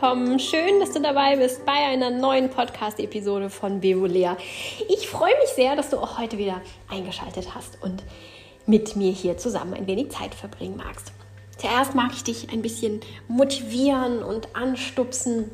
willkommen. 0.00 0.38
Schön, 0.38 0.78
dass 0.78 0.92
du 0.92 1.00
dabei 1.00 1.34
bist 1.34 1.66
bei 1.66 1.72
einer 1.72 2.10
neuen 2.10 2.50
Podcast-Episode 2.50 3.50
von 3.50 3.80
Bevolea. 3.80 4.36
Ich 4.88 5.08
freue 5.08 5.36
mich 5.40 5.48
sehr, 5.56 5.74
dass 5.74 5.90
du 5.90 5.98
auch 5.98 6.20
heute 6.20 6.38
wieder 6.38 6.60
eingeschaltet 6.88 7.52
hast 7.52 7.82
und 7.82 8.04
mit 8.64 8.94
mir 8.94 9.10
hier 9.10 9.38
zusammen 9.38 9.74
ein 9.74 9.88
wenig 9.88 10.10
Zeit 10.10 10.36
verbringen 10.36 10.76
magst. 10.76 11.10
Zuerst 11.56 11.96
mag 11.96 12.12
ich 12.12 12.22
dich 12.22 12.52
ein 12.52 12.62
bisschen 12.62 13.00
motivieren 13.26 14.22
und 14.22 14.54
anstupsen, 14.54 15.50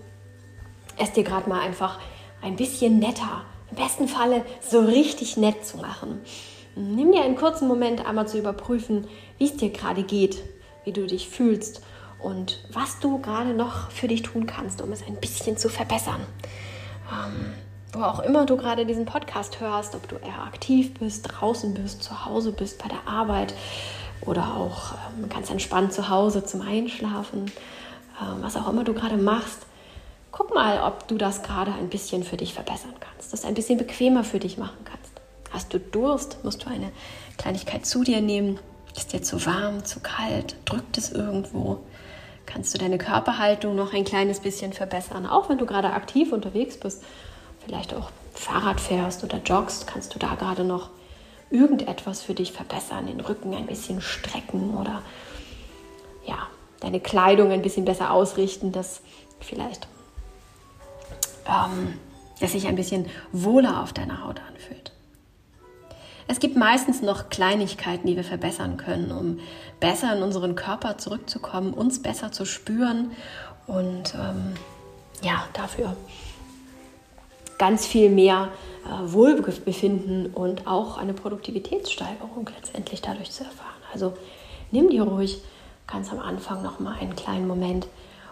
es 0.99 1.13
dir 1.13 1.25
gerade 1.25 1.49
mal 1.49 1.63
einfach 1.63 1.99
ein 2.43 2.57
bisschen 2.57 2.99
netter, 2.99 3.47
im 3.71 3.79
besten 3.79 4.09
Falle 4.09 4.45
so 4.61 4.81
richtig 4.81 5.39
nett 5.39 5.65
zu 5.65 5.79
machen. 5.79 6.21
Nimm 6.77 7.13
dir 7.13 7.23
einen 7.23 7.37
kurzen 7.37 7.67
Moment 7.67 8.05
einmal 8.05 8.29
zu 8.29 8.39
überprüfen, 8.39 9.07
wie 9.39 9.47
es 9.47 9.57
dir 9.57 9.71
gerade 9.71 10.03
geht, 10.03 10.43
wie 10.85 10.93
du 10.93 11.07
dich 11.07 11.31
fühlst 11.31 11.81
und 12.25 12.59
was 12.73 12.99
du 13.01 13.19
gerade 13.19 13.55
noch 13.55 13.91
für 13.91 14.09
dich 14.09 14.23
tun 14.23 14.47
kannst, 14.47 14.81
um 14.81 14.91
es 14.93 15.07
ein 15.07 15.17
bisschen 15.17 15.57
zu 15.57 15.69
verbessern. 15.69 16.21
Ähm, 17.11 17.53
wo 17.93 18.03
auch 18.03 18.21
immer 18.21 18.47
du 18.47 18.57
gerade 18.57 18.87
diesen 18.87 19.05
Podcast 19.05 19.61
hörst, 19.61 19.95
ob 19.95 20.09
du 20.09 20.17
eher 20.17 20.43
aktiv 20.43 20.95
bist, 20.95 21.23
draußen 21.25 21.75
bist, 21.75 22.03
zu 22.03 22.25
Hause 22.25 22.53
bist, 22.53 22.83
bei 22.83 22.89
der 22.89 23.07
Arbeit 23.07 23.55
oder 24.23 24.57
auch 24.57 24.95
ähm, 25.17 25.29
ganz 25.29 25.51
entspannt 25.51 25.93
zu 25.93 26.09
Hause 26.09 26.45
zum 26.45 26.63
Einschlafen, 26.63 27.53
ähm, 28.21 28.39
was 28.41 28.57
auch 28.57 28.69
immer 28.69 28.85
du 28.85 28.95
gerade 28.95 29.19
machst, 29.19 29.67
guck 30.33 30.55
mal, 30.55 30.83
ob 30.83 31.07
du 31.07 31.19
das 31.19 31.43
gerade 31.43 31.73
ein 31.73 31.89
bisschen 31.89 32.25
für 32.25 32.37
dich 32.37 32.55
verbessern 32.55 32.95
kannst, 32.99 33.33
das 33.33 33.45
ein 33.45 33.55
bisschen 33.55 33.79
bequemer 33.79 34.25
für 34.25 34.41
dich 34.41 34.59
machen 34.59 34.79
kannst. 34.85 35.13
Hast 35.53 35.73
du 35.73 35.79
Durst, 35.79 36.43
musst 36.43 36.65
du 36.65 36.71
eine 36.71 36.91
Kleinigkeit 37.37 37.87
zu 37.87 38.03
dir 38.03 38.21
nehmen. 38.21 38.59
Ist 38.97 39.13
dir 39.13 39.23
zu 39.23 39.45
warm, 39.47 39.85
zu 39.85 40.01
kalt, 40.01 40.57
drückt 40.65 40.99
es 40.99 41.13
irgendwo? 41.13 41.81
Kannst 42.47 42.75
du 42.75 42.79
deine 42.79 42.99
Körperhaltung 42.99 43.75
noch 43.75 43.93
ein 43.93 44.05
kleines 44.05 44.41
bisschen 44.41 44.73
verbessern. 44.73 45.27
Auch 45.27 45.49
wenn 45.49 45.59
du 45.59 45.67
gerade 45.67 45.93
aktiv 45.93 46.33
unterwegs 46.33 46.77
bist, 46.77 47.03
vielleicht 47.65 47.95
auch 47.95 48.11
Fahrrad 48.33 48.81
fährst 48.81 49.25
oder 49.25 49.39
joggst, 49.39 49.87
kannst 49.87 50.15
du 50.15 50.19
da 50.19 50.35
gerade 50.35 50.65
noch 50.65 50.91
irgendetwas 51.51 52.23
für 52.23 52.35
dich 52.35 52.53
verbessern, 52.53 53.07
den 53.07 53.21
Rücken 53.21 53.55
ein 53.55 53.67
bisschen 53.67 54.01
strecken 54.01 54.77
oder 54.77 55.03
ja, 56.27 56.49
deine 56.81 57.01
Kleidung 57.01 57.51
ein 57.53 57.63
bisschen 57.63 57.85
besser 57.85 58.11
ausrichten, 58.11 58.73
dass 58.73 59.01
vielleicht 59.41 59.87
ähm, 61.47 61.99
dass 62.41 62.53
sich 62.53 62.67
ein 62.67 62.77
bisschen 62.77 63.07
wohler 63.33 63.83
auf 63.83 63.93
deiner 63.93 64.25
Haut 64.25 64.41
anfühlt. 64.49 64.93
Es 66.27 66.41
gibt 66.41 66.57
meistens 66.57 67.03
noch 67.03 67.29
Kleinigkeiten, 67.29 68.07
die 68.07 68.17
wir 68.17 68.25
verbessern 68.25 68.77
können, 68.79 69.13
um 69.13 69.41
besser 69.79 70.17
in 70.17 70.23
unseren 70.23 70.55
Körper 70.55 70.97
zurückzukommen, 70.97 71.75
uns 71.75 72.01
besser 72.01 72.33
zu 72.33 72.47
spüren 72.47 73.11
und 73.67 74.15
ähm, 74.15 74.55
ja, 75.23 75.45
dafür 75.53 75.97
ganz 77.59 77.87
viel 77.87 78.09
mehr 78.09 78.49
äh, 78.87 79.13
Wohlbefinden 79.13 80.27
und 80.29 80.67
auch 80.67 80.97
eine 80.97 81.13
Produktivitätssteigerung 81.13 82.49
letztendlich 82.57 83.03
dadurch 83.03 83.31
zu 83.31 83.45
erfahren. 83.45 83.69
Also 83.93 84.15
nimm 84.71 84.89
dir 84.89 85.03
ruhig 85.03 85.43
ganz 85.87 86.11
am 86.11 86.21
Anfang 86.21 86.63
noch 86.63 86.81
mal 86.81 86.97
einen 86.99 87.17
kleinen 87.17 87.47
Moment, 87.47 87.87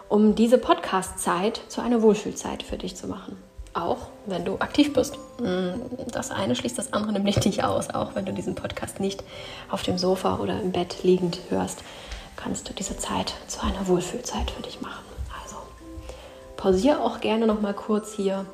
um 0.09 0.33
diese 0.33 0.57
Podcast-Zeit 0.57 1.61
zu 1.67 1.81
einer 1.81 2.01
Wohlfühlzeit 2.01 2.63
für 2.63 2.77
dich 2.77 2.95
zu 2.95 3.07
machen 3.07 3.37
auch 3.73 4.07
wenn 4.25 4.45
du 4.45 4.55
aktiv 4.59 4.93
bist. 4.93 5.17
Mm, 5.39 5.79
das 6.11 6.31
eine 6.31 6.55
schließt 6.55 6.77
das 6.77 6.93
andere 6.93 7.13
nämlich 7.13 7.43
nicht 7.43 7.63
aus. 7.63 7.89
Auch 7.89 8.15
wenn 8.15 8.25
du 8.25 8.33
diesen 8.33 8.55
Podcast 8.55 8.99
nicht 8.99 9.23
auf 9.69 9.83
dem 9.83 9.97
Sofa 9.97 10.37
oder 10.37 10.59
im 10.61 10.71
Bett 10.71 11.03
liegend 11.03 11.39
hörst, 11.49 11.83
kannst 12.35 12.69
du 12.69 12.73
diese 12.73 12.97
Zeit 12.97 13.33
zu 13.47 13.61
einer 13.61 13.87
Wohlfühlzeit 13.87 14.51
für 14.51 14.61
dich 14.61 14.81
machen. 14.81 15.03
Also 15.41 15.57
pausiere 16.57 17.01
auch 17.01 17.19
gerne 17.19 17.47
noch 17.47 17.61
mal 17.61 17.73
kurz 17.73 18.13
hier 18.13 18.45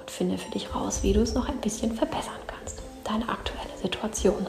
und 0.00 0.10
finde 0.10 0.38
für 0.38 0.50
dich 0.50 0.74
raus, 0.74 1.02
wie 1.02 1.12
du 1.12 1.20
es 1.20 1.34
noch 1.34 1.48
ein 1.48 1.60
bisschen 1.60 1.94
verbessern 1.94 2.34
kannst. 2.46 2.82
Deine 3.04 3.28
aktuelle 3.28 3.76
Situation. 3.80 4.46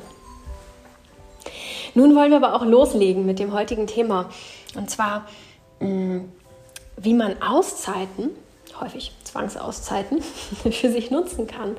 Nun 1.96 2.16
wollen 2.16 2.32
wir 2.32 2.38
aber 2.38 2.56
auch 2.56 2.66
loslegen 2.66 3.26
mit 3.26 3.40
dem 3.40 3.54
heutigen 3.54 3.86
Thema. 3.86 4.30
Und 4.76 4.90
zwar, 4.90 5.28
mm, 5.80 6.20
wie 6.98 7.14
man 7.14 7.42
Auszeiten 7.42 8.32
häufig 8.80 9.12
Zwangsauszeiten 9.34 10.22
für 10.72 10.92
sich 10.92 11.10
nutzen 11.12 11.48
kann, 11.48 11.76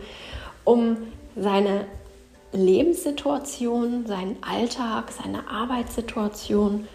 um 0.64 0.96
seine 1.36 1.86
Lebenssituation, 2.52 4.06
seinen 4.06 4.36
Alltag, 4.42 5.12
seine 5.12 5.48
Arbeitssituation 5.48 6.86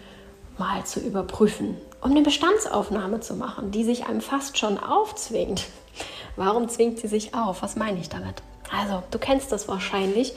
mal 0.58 0.86
zu 0.86 1.00
überprüfen, 1.00 1.78
um 2.02 2.12
eine 2.12 2.22
Bestandsaufnahme 2.22 3.22
zu 3.22 3.36
machen, 3.36 3.72
die 3.72 3.84
sich 3.84 4.06
einem 4.06 4.22
fast 4.22 4.58
schon 4.58 4.78
aufzwingt. 4.78 5.68
Warum 6.36 6.70
zwingt 6.70 7.00
sie 7.00 7.08
sich 7.08 7.34
auf? 7.34 7.62
Was 7.62 7.76
meine 7.76 8.00
ich 8.00 8.10
damit? 8.10 8.42
Also, 8.72 9.02
du 9.12 9.18
kennst 9.18 9.52
das 9.52 9.68
wahrscheinlich, 9.68 10.34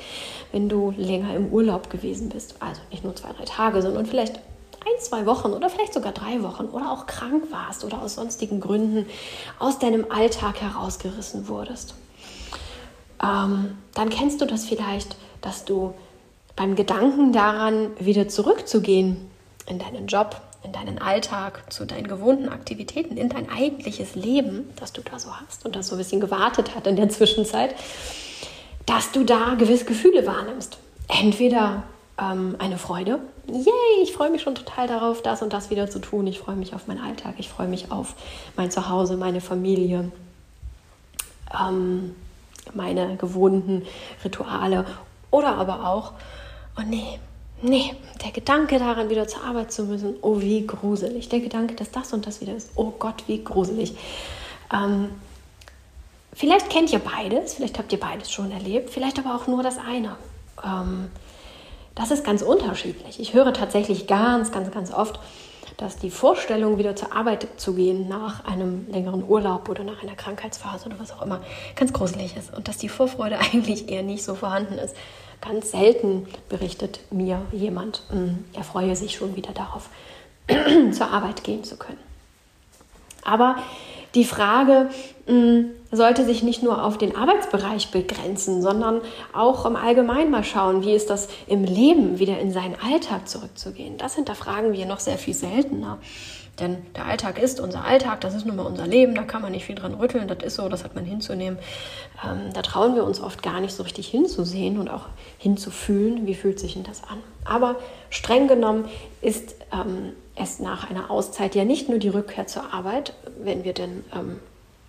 wenn 0.52 0.68
du 0.68 0.92
länger 0.96 1.34
im 1.34 1.52
Urlaub 1.52 1.90
gewesen 1.90 2.28
bist. 2.28 2.56
Also 2.60 2.80
nicht 2.90 3.04
nur 3.04 3.14
zwei, 3.14 3.32
drei 3.32 3.44
Tage, 3.44 3.82
sondern 3.82 4.06
vielleicht 4.06 4.40
ein, 4.84 5.00
zwei 5.00 5.26
Wochen 5.26 5.52
oder 5.52 5.70
vielleicht 5.70 5.94
sogar 5.94 6.12
drei 6.12 6.42
Wochen 6.42 6.66
oder 6.66 6.90
auch 6.90 7.06
krank 7.06 7.44
warst 7.50 7.84
oder 7.84 8.02
aus 8.02 8.14
sonstigen 8.14 8.60
Gründen 8.60 9.06
aus 9.58 9.78
deinem 9.78 10.06
Alltag 10.10 10.60
herausgerissen 10.60 11.48
wurdest, 11.48 11.94
ähm, 13.22 13.78
dann 13.94 14.10
kennst 14.10 14.40
du 14.40 14.46
das 14.46 14.64
vielleicht, 14.64 15.16
dass 15.40 15.64
du 15.64 15.94
beim 16.56 16.74
Gedanken 16.76 17.32
daran, 17.32 17.90
wieder 17.98 18.28
zurückzugehen 18.28 19.30
in 19.66 19.78
deinen 19.78 20.06
Job, 20.06 20.40
in 20.64 20.72
deinen 20.72 21.00
Alltag, 21.00 21.72
zu 21.72 21.86
deinen 21.86 22.06
gewohnten 22.06 22.48
Aktivitäten, 22.48 23.16
in 23.16 23.28
dein 23.28 23.50
eigentliches 23.50 24.14
Leben, 24.14 24.70
das 24.76 24.92
du 24.92 25.02
da 25.02 25.18
so 25.18 25.30
hast 25.34 25.64
und 25.64 25.74
das 25.76 25.88
so 25.88 25.94
ein 25.94 25.98
bisschen 25.98 26.20
gewartet 26.20 26.74
hat 26.74 26.86
in 26.86 26.96
der 26.96 27.08
Zwischenzeit, 27.08 27.74
dass 28.86 29.12
du 29.12 29.24
da 29.24 29.54
gewisse 29.54 29.84
Gefühle 29.84 30.26
wahrnimmst. 30.26 30.78
Entweder 31.08 31.84
ähm, 32.18 32.56
eine 32.58 32.78
Freude. 32.78 33.20
Yay, 33.46 34.02
ich 34.02 34.12
freue 34.12 34.30
mich 34.30 34.42
schon 34.42 34.54
total 34.54 34.86
darauf, 34.86 35.20
das 35.20 35.42
und 35.42 35.52
das 35.52 35.70
wieder 35.70 35.90
zu 35.90 35.98
tun. 35.98 36.26
Ich 36.26 36.38
freue 36.38 36.54
mich 36.54 36.74
auf 36.74 36.86
meinen 36.86 37.02
Alltag, 37.02 37.34
ich 37.38 37.48
freue 37.48 37.66
mich 37.66 37.90
auf 37.90 38.14
mein 38.56 38.70
Zuhause, 38.70 39.16
meine 39.16 39.40
Familie, 39.40 40.12
ähm, 41.58 42.14
meine 42.72 43.16
gewohnten 43.16 43.84
Rituale. 44.24 44.86
Oder 45.32 45.56
aber 45.56 45.88
auch, 45.88 46.12
oh 46.78 46.82
nee, 46.86 47.18
nee, 47.62 47.96
der 48.24 48.30
Gedanke 48.30 48.78
daran, 48.78 49.10
wieder 49.10 49.26
zur 49.26 49.42
Arbeit 49.42 49.72
zu 49.72 49.84
müssen, 49.84 50.14
oh 50.22 50.40
wie 50.40 50.64
gruselig. 50.64 51.28
Der 51.28 51.40
Gedanke, 51.40 51.74
dass 51.74 51.90
das 51.90 52.12
und 52.12 52.26
das 52.26 52.40
wieder 52.40 52.54
ist, 52.54 52.70
oh 52.76 52.92
Gott, 52.96 53.24
wie 53.26 53.42
gruselig. 53.42 53.96
Ähm, 54.72 55.08
vielleicht 56.32 56.70
kennt 56.70 56.92
ihr 56.92 57.00
beides, 57.00 57.54
vielleicht 57.54 57.78
habt 57.78 57.92
ihr 57.92 58.00
beides 58.00 58.30
schon 58.30 58.52
erlebt, 58.52 58.90
vielleicht 58.90 59.18
aber 59.18 59.34
auch 59.34 59.48
nur 59.48 59.64
das 59.64 59.78
eine. 59.78 60.16
Ähm, 60.64 61.10
das 61.94 62.10
ist 62.10 62.24
ganz 62.24 62.42
unterschiedlich. 62.42 63.20
Ich 63.20 63.34
höre 63.34 63.52
tatsächlich 63.52 64.06
ganz, 64.06 64.52
ganz, 64.52 64.70
ganz 64.70 64.92
oft, 64.92 65.20
dass 65.76 65.96
die 65.96 66.10
Vorstellung, 66.10 66.78
wieder 66.78 66.94
zur 66.96 67.14
Arbeit 67.14 67.48
zu 67.56 67.74
gehen 67.74 68.08
nach 68.08 68.44
einem 68.44 68.86
längeren 68.90 69.24
Urlaub 69.24 69.68
oder 69.68 69.84
nach 69.84 70.02
einer 70.02 70.14
Krankheitsphase 70.14 70.86
oder 70.86 70.98
was 70.98 71.12
auch 71.12 71.22
immer, 71.22 71.40
ganz 71.76 71.92
gruselig 71.92 72.36
ist 72.36 72.54
und 72.54 72.68
dass 72.68 72.78
die 72.78 72.88
Vorfreude 72.88 73.38
eigentlich 73.52 73.90
eher 73.90 74.02
nicht 74.02 74.24
so 74.24 74.34
vorhanden 74.34 74.74
ist. 74.74 74.94
Ganz 75.40 75.72
selten 75.72 76.28
berichtet 76.48 77.00
mir 77.10 77.42
jemand, 77.50 78.02
hm, 78.10 78.44
er 78.52 78.62
freue 78.62 78.94
sich 78.94 79.16
schon 79.16 79.34
wieder 79.34 79.52
darauf, 79.52 79.88
zur 80.92 81.10
Arbeit 81.10 81.42
gehen 81.42 81.64
zu 81.64 81.76
können. 81.76 81.98
Aber 83.24 83.56
die 84.14 84.24
Frage 84.24 84.90
hm, 85.26 85.70
sollte 85.90 86.24
sich 86.24 86.42
nicht 86.42 86.62
nur 86.62 86.84
auf 86.84 86.98
den 86.98 87.16
Arbeitsbereich 87.16 87.90
begrenzen, 87.90 88.62
sondern 88.62 89.00
auch 89.32 89.66
im 89.66 89.76
Allgemeinen 89.76 90.30
mal 90.30 90.44
schauen, 90.44 90.82
wie 90.84 90.94
ist 90.94 91.10
das 91.10 91.28
im 91.46 91.64
Leben, 91.64 92.18
wieder 92.18 92.38
in 92.38 92.50
seinen 92.50 92.76
Alltag 92.80 93.28
zurückzugehen. 93.28 93.98
Das 93.98 94.14
hinterfragen 94.14 94.72
wir 94.72 94.86
noch 94.86 95.00
sehr 95.00 95.18
viel 95.18 95.34
seltener. 95.34 95.98
Denn 96.60 96.78
der 96.94 97.06
Alltag 97.06 97.38
ist 97.38 97.60
unser 97.60 97.84
Alltag, 97.84 98.20
das 98.20 98.34
ist 98.34 98.44
nun 98.44 98.56
mal 98.56 98.66
unser 98.66 98.86
Leben, 98.86 99.14
da 99.14 99.22
kann 99.22 99.40
man 99.40 99.52
nicht 99.52 99.64
viel 99.64 99.74
dran 99.74 99.94
rütteln, 99.94 100.28
das 100.28 100.38
ist 100.44 100.56
so, 100.56 100.68
das 100.68 100.84
hat 100.84 100.94
man 100.94 101.04
hinzunehmen. 101.04 101.58
Ähm, 102.22 102.52
da 102.52 102.60
trauen 102.60 102.94
wir 102.94 103.04
uns 103.04 103.20
oft 103.20 103.42
gar 103.42 103.60
nicht 103.60 103.74
so 103.74 103.82
richtig 103.82 104.08
hinzusehen 104.08 104.78
und 104.78 104.88
auch 104.88 105.06
hinzufühlen, 105.38 106.26
wie 106.26 106.34
fühlt 106.34 106.60
sich 106.60 106.74
denn 106.74 106.84
das 106.84 107.04
an. 107.04 107.18
Aber 107.44 107.76
streng 108.10 108.48
genommen 108.48 108.84
ist 109.22 109.56
ähm, 109.72 110.12
es 110.34 110.60
nach 110.60 110.88
einer 110.90 111.10
Auszeit 111.10 111.54
ja 111.54 111.64
nicht 111.64 111.88
nur 111.88 111.98
die 111.98 112.08
Rückkehr 112.08 112.46
zur 112.46 112.72
Arbeit, 112.72 113.14
wenn 113.42 113.64
wir 113.64 113.74
denn 113.74 114.04
ähm, 114.14 114.40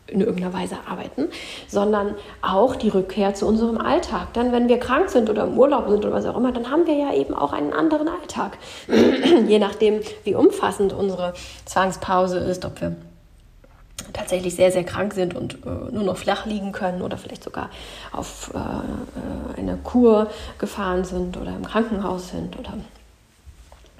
in 0.07 0.19
irgendeiner 0.19 0.53
Weise 0.53 0.77
arbeiten, 0.87 1.29
sondern 1.67 2.15
auch 2.41 2.75
die 2.75 2.89
Rückkehr 2.89 3.33
zu 3.33 3.47
unserem 3.47 3.77
Alltag. 3.77 4.33
Dann, 4.33 4.51
wenn 4.51 4.67
wir 4.67 4.77
krank 4.77 5.09
sind 5.09 5.29
oder 5.29 5.43
im 5.43 5.57
Urlaub 5.57 5.87
sind 5.89 6.05
oder 6.05 6.13
was 6.13 6.25
auch 6.25 6.37
immer, 6.37 6.51
dann 6.51 6.69
haben 6.69 6.85
wir 6.85 6.95
ja 6.95 7.13
eben 7.13 7.33
auch 7.33 7.53
einen 7.53 7.73
anderen 7.73 8.07
Alltag. 8.07 8.57
Je 9.47 9.59
nachdem, 9.59 10.01
wie 10.23 10.35
umfassend 10.35 10.93
unsere 10.93 11.33
Zwangspause 11.65 12.39
ist, 12.39 12.65
ob 12.65 12.81
wir 12.81 12.95
tatsächlich 14.11 14.55
sehr, 14.55 14.71
sehr 14.71 14.83
krank 14.83 15.13
sind 15.13 15.35
und 15.35 15.65
äh, 15.65 15.91
nur 15.91 16.03
noch 16.03 16.17
flach 16.17 16.45
liegen 16.45 16.73
können 16.73 17.01
oder 17.01 17.17
vielleicht 17.17 17.43
sogar 17.43 17.69
auf 18.11 18.51
äh, 18.53 18.57
äh 18.57 19.59
eine 19.59 19.77
Kur 19.77 20.29
gefahren 20.57 21.05
sind 21.05 21.37
oder 21.37 21.51
im 21.51 21.63
Krankenhaus 21.63 22.29
sind 22.29 22.59
oder 22.59 22.73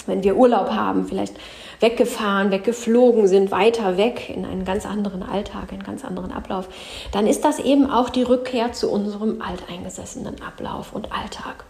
wenn 0.08 0.24
wir 0.24 0.36
Urlaub 0.36 0.72
haben, 0.72 1.06
vielleicht 1.06 1.36
weggefahren, 1.80 2.52
weggeflogen 2.52 3.28
sind, 3.28 3.52
weiter 3.52 3.98
weg 3.98 4.30
in 4.30 4.46
einen 4.46 4.66
ganz 4.66 4.86
anderen 4.86 5.22
Alltag, 5.22 5.72
einen 5.72 5.84
ganz 5.84 6.06
anderen 6.06 6.32
Ablauf, 6.32 6.68
dann 7.12 7.28
ist 7.28 7.44
das 7.44 7.60
eben 7.60 7.90
auch 7.90 8.10
die 8.10 8.24
Rückkehr 8.24 8.72
zu 8.72 8.90
unserem 8.90 9.42
alteingesessenen 9.42 10.42
Ablauf 10.42 10.94
und 10.94 11.12
Alltag. 11.12 11.66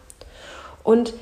Und 0.83 1.13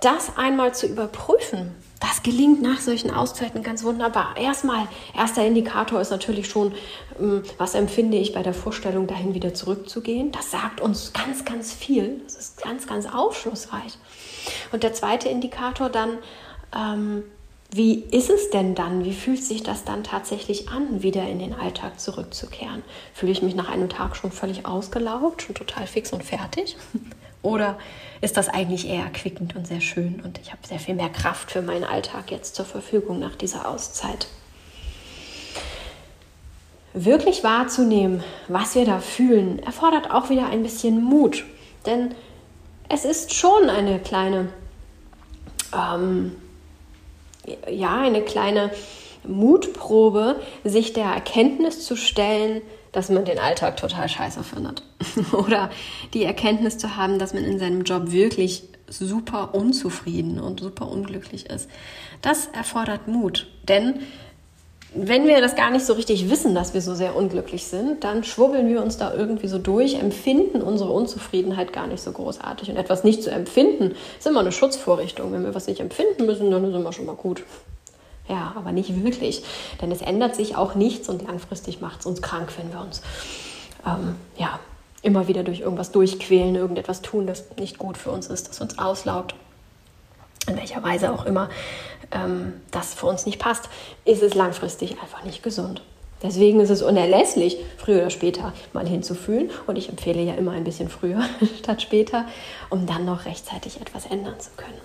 das 0.00 0.36
einmal 0.36 0.74
zu 0.74 0.86
überprüfen, 0.86 1.74
das 2.00 2.22
gelingt 2.22 2.62
nach 2.62 2.80
solchen 2.80 3.10
Auszeiten 3.10 3.62
ganz 3.64 3.82
wunderbar. 3.82 4.36
Erstmal, 4.36 4.86
erster 5.16 5.44
Indikator 5.44 6.00
ist 6.00 6.10
natürlich 6.10 6.48
schon, 6.48 6.72
ähm, 7.18 7.42
was 7.58 7.74
empfinde 7.74 8.16
ich 8.16 8.32
bei 8.32 8.42
der 8.42 8.54
Vorstellung, 8.54 9.08
dahin 9.08 9.34
wieder 9.34 9.54
zurückzugehen. 9.54 10.30
Das 10.30 10.52
sagt 10.52 10.80
uns 10.80 11.12
ganz, 11.12 11.44
ganz 11.44 11.72
viel. 11.72 12.20
Das 12.24 12.36
ist 12.36 12.62
ganz, 12.62 12.86
ganz 12.86 13.06
aufschlussreich. 13.12 13.98
Und 14.70 14.84
der 14.84 14.92
zweite 14.94 15.28
Indikator 15.28 15.88
dann, 15.88 16.18
ähm, 16.74 17.24
wie 17.70 18.00
ist 18.10 18.30
es 18.30 18.48
denn 18.50 18.74
dann? 18.74 19.04
Wie 19.04 19.12
fühlt 19.12 19.44
sich 19.44 19.62
das 19.62 19.84
dann 19.84 20.02
tatsächlich 20.02 20.70
an, 20.70 21.02
wieder 21.02 21.28
in 21.28 21.38
den 21.38 21.52
Alltag 21.52 22.00
zurückzukehren? 22.00 22.82
Fühle 23.12 23.32
ich 23.32 23.42
mich 23.42 23.54
nach 23.54 23.68
einem 23.68 23.90
Tag 23.90 24.16
schon 24.16 24.32
völlig 24.32 24.64
ausgelaugt, 24.64 25.42
schon 25.42 25.54
total 25.54 25.86
fix 25.86 26.12
und 26.12 26.24
fertig? 26.24 26.76
Oder 27.42 27.78
ist 28.20 28.36
das 28.36 28.48
eigentlich 28.48 28.88
eher 28.88 29.04
erquickend 29.04 29.54
und 29.54 29.66
sehr 29.66 29.80
schön 29.80 30.20
und 30.24 30.38
ich 30.38 30.50
habe 30.50 30.66
sehr 30.66 30.80
viel 30.80 30.94
mehr 30.94 31.10
Kraft 31.10 31.52
für 31.52 31.62
meinen 31.62 31.84
Alltag 31.84 32.30
jetzt 32.30 32.56
zur 32.56 32.64
Verfügung 32.64 33.20
nach 33.20 33.36
dieser 33.36 33.68
Auszeit? 33.68 34.26
Wirklich 36.94 37.44
wahrzunehmen, 37.44 38.24
was 38.48 38.74
wir 38.74 38.86
da 38.86 38.98
fühlen, 38.98 39.60
erfordert 39.60 40.10
auch 40.10 40.30
wieder 40.30 40.46
ein 40.46 40.62
bisschen 40.62 41.02
Mut. 41.02 41.44
Denn 41.86 42.14
es 42.88 43.04
ist 43.04 43.34
schon 43.34 43.68
eine 43.68 44.00
kleine, 44.00 44.48
ähm, 45.72 46.32
ja, 47.70 48.00
eine 48.00 48.22
kleine 48.22 48.70
Mutprobe, 49.26 50.36
sich 50.64 50.92
der 50.92 51.06
Erkenntnis 51.06 51.84
zu 51.84 51.96
stellen, 51.96 52.62
dass 52.92 53.10
man 53.10 53.24
den 53.24 53.38
Alltag 53.38 53.76
total 53.76 54.08
scheiße 54.08 54.42
findet. 54.42 54.82
Oder 55.32 55.70
die 56.14 56.24
Erkenntnis 56.24 56.78
zu 56.78 56.96
haben, 56.96 57.18
dass 57.18 57.34
man 57.34 57.44
in 57.44 57.58
seinem 57.58 57.82
Job 57.82 58.10
wirklich 58.10 58.64
super 58.88 59.54
unzufrieden 59.54 60.40
und 60.40 60.60
super 60.60 60.88
unglücklich 60.90 61.50
ist. 61.50 61.68
Das 62.22 62.46
erfordert 62.46 63.06
Mut. 63.06 63.46
Denn 63.68 64.00
wenn 64.94 65.26
wir 65.26 65.40
das 65.40 65.54
gar 65.54 65.70
nicht 65.70 65.84
so 65.84 65.92
richtig 65.92 66.30
wissen, 66.30 66.54
dass 66.54 66.72
wir 66.72 66.80
so 66.80 66.94
sehr 66.94 67.14
unglücklich 67.14 67.66
sind, 67.66 68.04
dann 68.04 68.24
schwubbeln 68.24 68.68
wir 68.68 68.82
uns 68.82 68.96
da 68.96 69.12
irgendwie 69.12 69.48
so 69.48 69.58
durch, 69.58 69.96
empfinden 69.96 70.62
unsere 70.62 70.90
Unzufriedenheit 70.90 71.72
gar 71.72 71.86
nicht 71.86 72.02
so 72.02 72.10
großartig. 72.10 72.70
Und 72.70 72.76
etwas 72.76 73.04
nicht 73.04 73.22
zu 73.22 73.30
empfinden, 73.30 73.94
ist 74.18 74.26
immer 74.26 74.40
eine 74.40 74.52
Schutzvorrichtung. 74.52 75.32
Wenn 75.32 75.44
wir 75.44 75.54
was 75.54 75.66
nicht 75.66 75.80
empfinden 75.80 76.24
müssen, 76.24 76.50
dann 76.50 76.72
sind 76.72 76.82
wir 76.82 76.92
schon 76.92 77.04
mal 77.04 77.16
gut. 77.16 77.44
Ja, 78.28 78.54
aber 78.56 78.72
nicht 78.72 79.04
wirklich. 79.04 79.42
Denn 79.82 79.90
es 79.90 80.00
ändert 80.00 80.34
sich 80.34 80.56
auch 80.56 80.74
nichts 80.74 81.08
und 81.08 81.22
langfristig 81.22 81.80
macht 81.80 82.00
es 82.00 82.06
uns 82.06 82.22
krank, 82.22 82.50
wenn 82.58 82.72
wir 82.72 82.80
uns 82.80 83.02
ähm, 83.86 84.16
ja, 84.38 84.58
immer 85.02 85.28
wieder 85.28 85.42
durch 85.42 85.60
irgendwas 85.60 85.92
durchquälen, 85.92 86.54
irgendetwas 86.54 87.02
tun, 87.02 87.26
das 87.26 87.44
nicht 87.58 87.78
gut 87.78 87.98
für 87.98 88.10
uns 88.10 88.26
ist, 88.26 88.48
das 88.48 88.60
uns 88.60 88.78
auslaugt. 88.78 89.34
In 90.46 90.56
welcher 90.56 90.82
Weise 90.82 91.12
auch 91.12 91.26
immer 91.26 91.50
ähm, 92.10 92.54
das 92.70 92.94
für 92.94 93.06
uns 93.06 93.26
nicht 93.26 93.38
passt, 93.38 93.68
ist 94.04 94.22
es 94.22 94.34
langfristig 94.34 95.00
einfach 95.00 95.24
nicht 95.24 95.42
gesund. 95.42 95.82
Deswegen 96.22 96.58
ist 96.58 96.70
es 96.70 96.82
unerlässlich, 96.82 97.58
früher 97.76 97.98
oder 97.98 98.10
später 98.10 98.52
mal 98.72 98.86
hinzufühlen. 98.86 99.50
Und 99.66 99.76
ich 99.76 99.88
empfehle 99.88 100.20
ja 100.20 100.34
immer 100.34 100.52
ein 100.52 100.64
bisschen 100.64 100.88
früher 100.88 101.22
statt 101.58 101.80
später, 101.80 102.24
um 102.70 102.86
dann 102.86 103.04
noch 103.04 103.24
rechtzeitig 103.24 103.80
etwas 103.80 104.06
ändern 104.06 104.38
zu 104.40 104.50
können. 104.56 104.80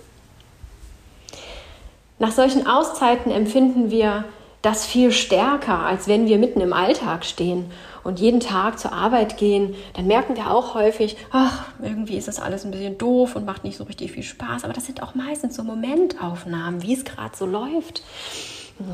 Nach 2.20 2.30
solchen 2.30 2.66
Auszeiten 2.66 3.32
empfinden 3.32 3.90
wir 3.90 4.24
das 4.64 4.86
viel 4.86 5.12
stärker, 5.12 5.80
als 5.80 6.08
wenn 6.08 6.26
wir 6.26 6.38
mitten 6.38 6.60
im 6.60 6.72
Alltag 6.72 7.24
stehen 7.24 7.70
und 8.02 8.18
jeden 8.18 8.40
Tag 8.40 8.78
zur 8.78 8.92
Arbeit 8.92 9.36
gehen. 9.36 9.74
Dann 9.92 10.06
merken 10.06 10.36
wir 10.36 10.50
auch 10.50 10.74
häufig, 10.74 11.16
ach, 11.30 11.66
irgendwie 11.82 12.16
ist 12.16 12.28
das 12.28 12.40
alles 12.40 12.64
ein 12.64 12.70
bisschen 12.70 12.96
doof 12.96 13.36
und 13.36 13.44
macht 13.44 13.64
nicht 13.64 13.76
so 13.76 13.84
richtig 13.84 14.12
viel 14.12 14.22
Spaß. 14.22 14.64
Aber 14.64 14.72
das 14.72 14.86
sind 14.86 15.02
auch 15.02 15.14
meistens 15.14 15.56
so 15.56 15.62
Momentaufnahmen, 15.62 16.82
wie 16.82 16.94
es 16.94 17.04
gerade 17.04 17.36
so 17.36 17.44
läuft. 17.44 18.02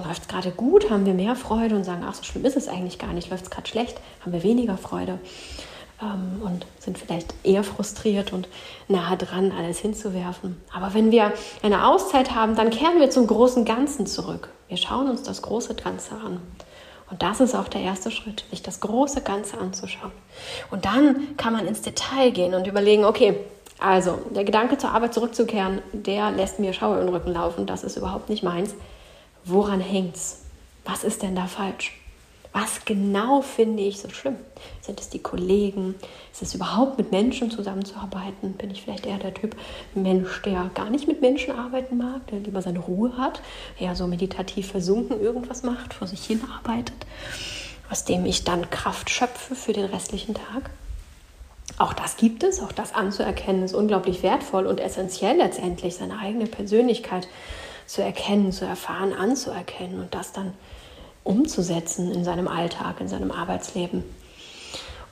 Läuft 0.04 0.22
es 0.22 0.28
gerade 0.28 0.50
gut, 0.50 0.90
haben 0.90 1.06
wir 1.06 1.14
mehr 1.14 1.36
Freude 1.36 1.76
und 1.76 1.84
sagen, 1.84 2.04
ach, 2.06 2.14
so 2.14 2.24
schlimm 2.24 2.44
ist 2.44 2.56
es 2.56 2.68
eigentlich 2.68 2.98
gar 2.98 3.12
nicht. 3.12 3.30
Läuft 3.30 3.44
es 3.44 3.50
gerade 3.50 3.68
schlecht, 3.68 3.98
haben 4.20 4.32
wir 4.32 4.42
weniger 4.42 4.76
Freude 4.76 5.18
ähm, 6.02 6.42
und 6.42 6.66
sind 6.78 6.98
vielleicht 6.98 7.34
eher 7.42 7.64
frustriert 7.64 8.32
und 8.32 8.48
nahe 8.88 9.16
dran, 9.16 9.52
alles 9.56 9.78
hinzuwerfen. 9.78 10.60
Aber 10.74 10.94
wenn 10.94 11.10
wir 11.10 11.32
eine 11.62 11.86
Auszeit 11.86 12.34
haben, 12.34 12.56
dann 12.56 12.70
kehren 12.70 13.00
wir 13.00 13.10
zum 13.10 13.26
großen 13.26 13.64
Ganzen 13.64 14.06
zurück. 14.06 14.48
Wir 14.68 14.76
schauen 14.76 15.08
uns 15.08 15.22
das 15.22 15.42
große 15.42 15.74
Ganze 15.74 16.14
an. 16.14 16.40
Und 17.10 17.22
das 17.22 17.40
ist 17.40 17.56
auch 17.56 17.68
der 17.68 17.80
erste 17.80 18.10
Schritt, 18.10 18.44
sich 18.50 18.62
das 18.62 18.80
große 18.80 19.22
Ganze 19.22 19.58
anzuschauen. 19.58 20.12
Und 20.70 20.84
dann 20.84 21.36
kann 21.36 21.52
man 21.52 21.66
ins 21.66 21.82
Detail 21.82 22.30
gehen 22.30 22.54
und 22.54 22.66
überlegen, 22.66 23.04
okay, 23.04 23.36
also 23.80 24.18
der 24.34 24.44
Gedanke 24.44 24.78
zur 24.78 24.90
Arbeit 24.90 25.14
zurückzukehren, 25.14 25.82
der 25.92 26.30
lässt 26.30 26.60
mir 26.60 26.72
Schauer 26.72 27.00
im 27.00 27.08
Rücken 27.08 27.32
laufen, 27.32 27.66
das 27.66 27.82
ist 27.82 27.96
überhaupt 27.96 28.28
nicht 28.28 28.42
meins. 28.42 28.74
Woran 29.44 29.80
hängt's? 29.80 30.42
Was 30.84 31.02
ist 31.02 31.22
denn 31.22 31.34
da 31.34 31.46
falsch? 31.46 31.99
Was 32.52 32.84
genau 32.84 33.42
finde 33.42 33.82
ich 33.84 34.00
so 34.00 34.08
schlimm? 34.08 34.36
Sind 34.80 35.00
es 35.00 35.08
die 35.08 35.20
Kollegen? 35.20 35.94
Ist 36.32 36.42
es 36.42 36.54
überhaupt 36.54 36.98
mit 36.98 37.12
Menschen 37.12 37.50
zusammenzuarbeiten? 37.50 38.54
Bin 38.54 38.72
ich 38.72 38.82
vielleicht 38.82 39.06
eher 39.06 39.18
der 39.18 39.34
Typ 39.34 39.54
Mensch, 39.94 40.42
der 40.42 40.70
gar 40.74 40.90
nicht 40.90 41.06
mit 41.06 41.20
Menschen 41.20 41.54
arbeiten 41.54 41.96
mag, 41.96 42.26
der 42.28 42.40
lieber 42.40 42.60
seine 42.60 42.80
Ruhe 42.80 43.16
hat, 43.16 43.40
eher 43.78 43.94
so 43.94 44.08
meditativ 44.08 44.68
versunken 44.68 45.20
irgendwas 45.20 45.62
macht, 45.62 45.94
vor 45.94 46.08
sich 46.08 46.24
hin 46.24 46.40
arbeitet, 46.52 47.06
aus 47.88 48.04
dem 48.04 48.26
ich 48.26 48.42
dann 48.42 48.68
Kraft 48.70 49.10
schöpfe 49.10 49.54
für 49.54 49.72
den 49.72 49.86
restlichen 49.86 50.34
Tag? 50.34 50.70
Auch 51.78 51.92
das 51.92 52.16
gibt 52.16 52.42
es, 52.42 52.60
auch 52.60 52.72
das 52.72 52.92
anzuerkennen 52.94 53.62
ist 53.62 53.74
unglaublich 53.74 54.24
wertvoll 54.24 54.66
und 54.66 54.80
essentiell 54.80 55.36
letztendlich, 55.36 55.94
seine 55.94 56.18
eigene 56.18 56.46
Persönlichkeit 56.46 57.28
zu 57.86 58.02
erkennen, 58.02 58.50
zu 58.50 58.64
erfahren, 58.64 59.12
anzuerkennen 59.12 60.00
und 60.00 60.14
das 60.14 60.32
dann 60.32 60.52
umzusetzen 61.24 62.12
in 62.12 62.24
seinem 62.24 62.48
Alltag, 62.48 63.00
in 63.00 63.08
seinem 63.08 63.30
Arbeitsleben? 63.30 64.04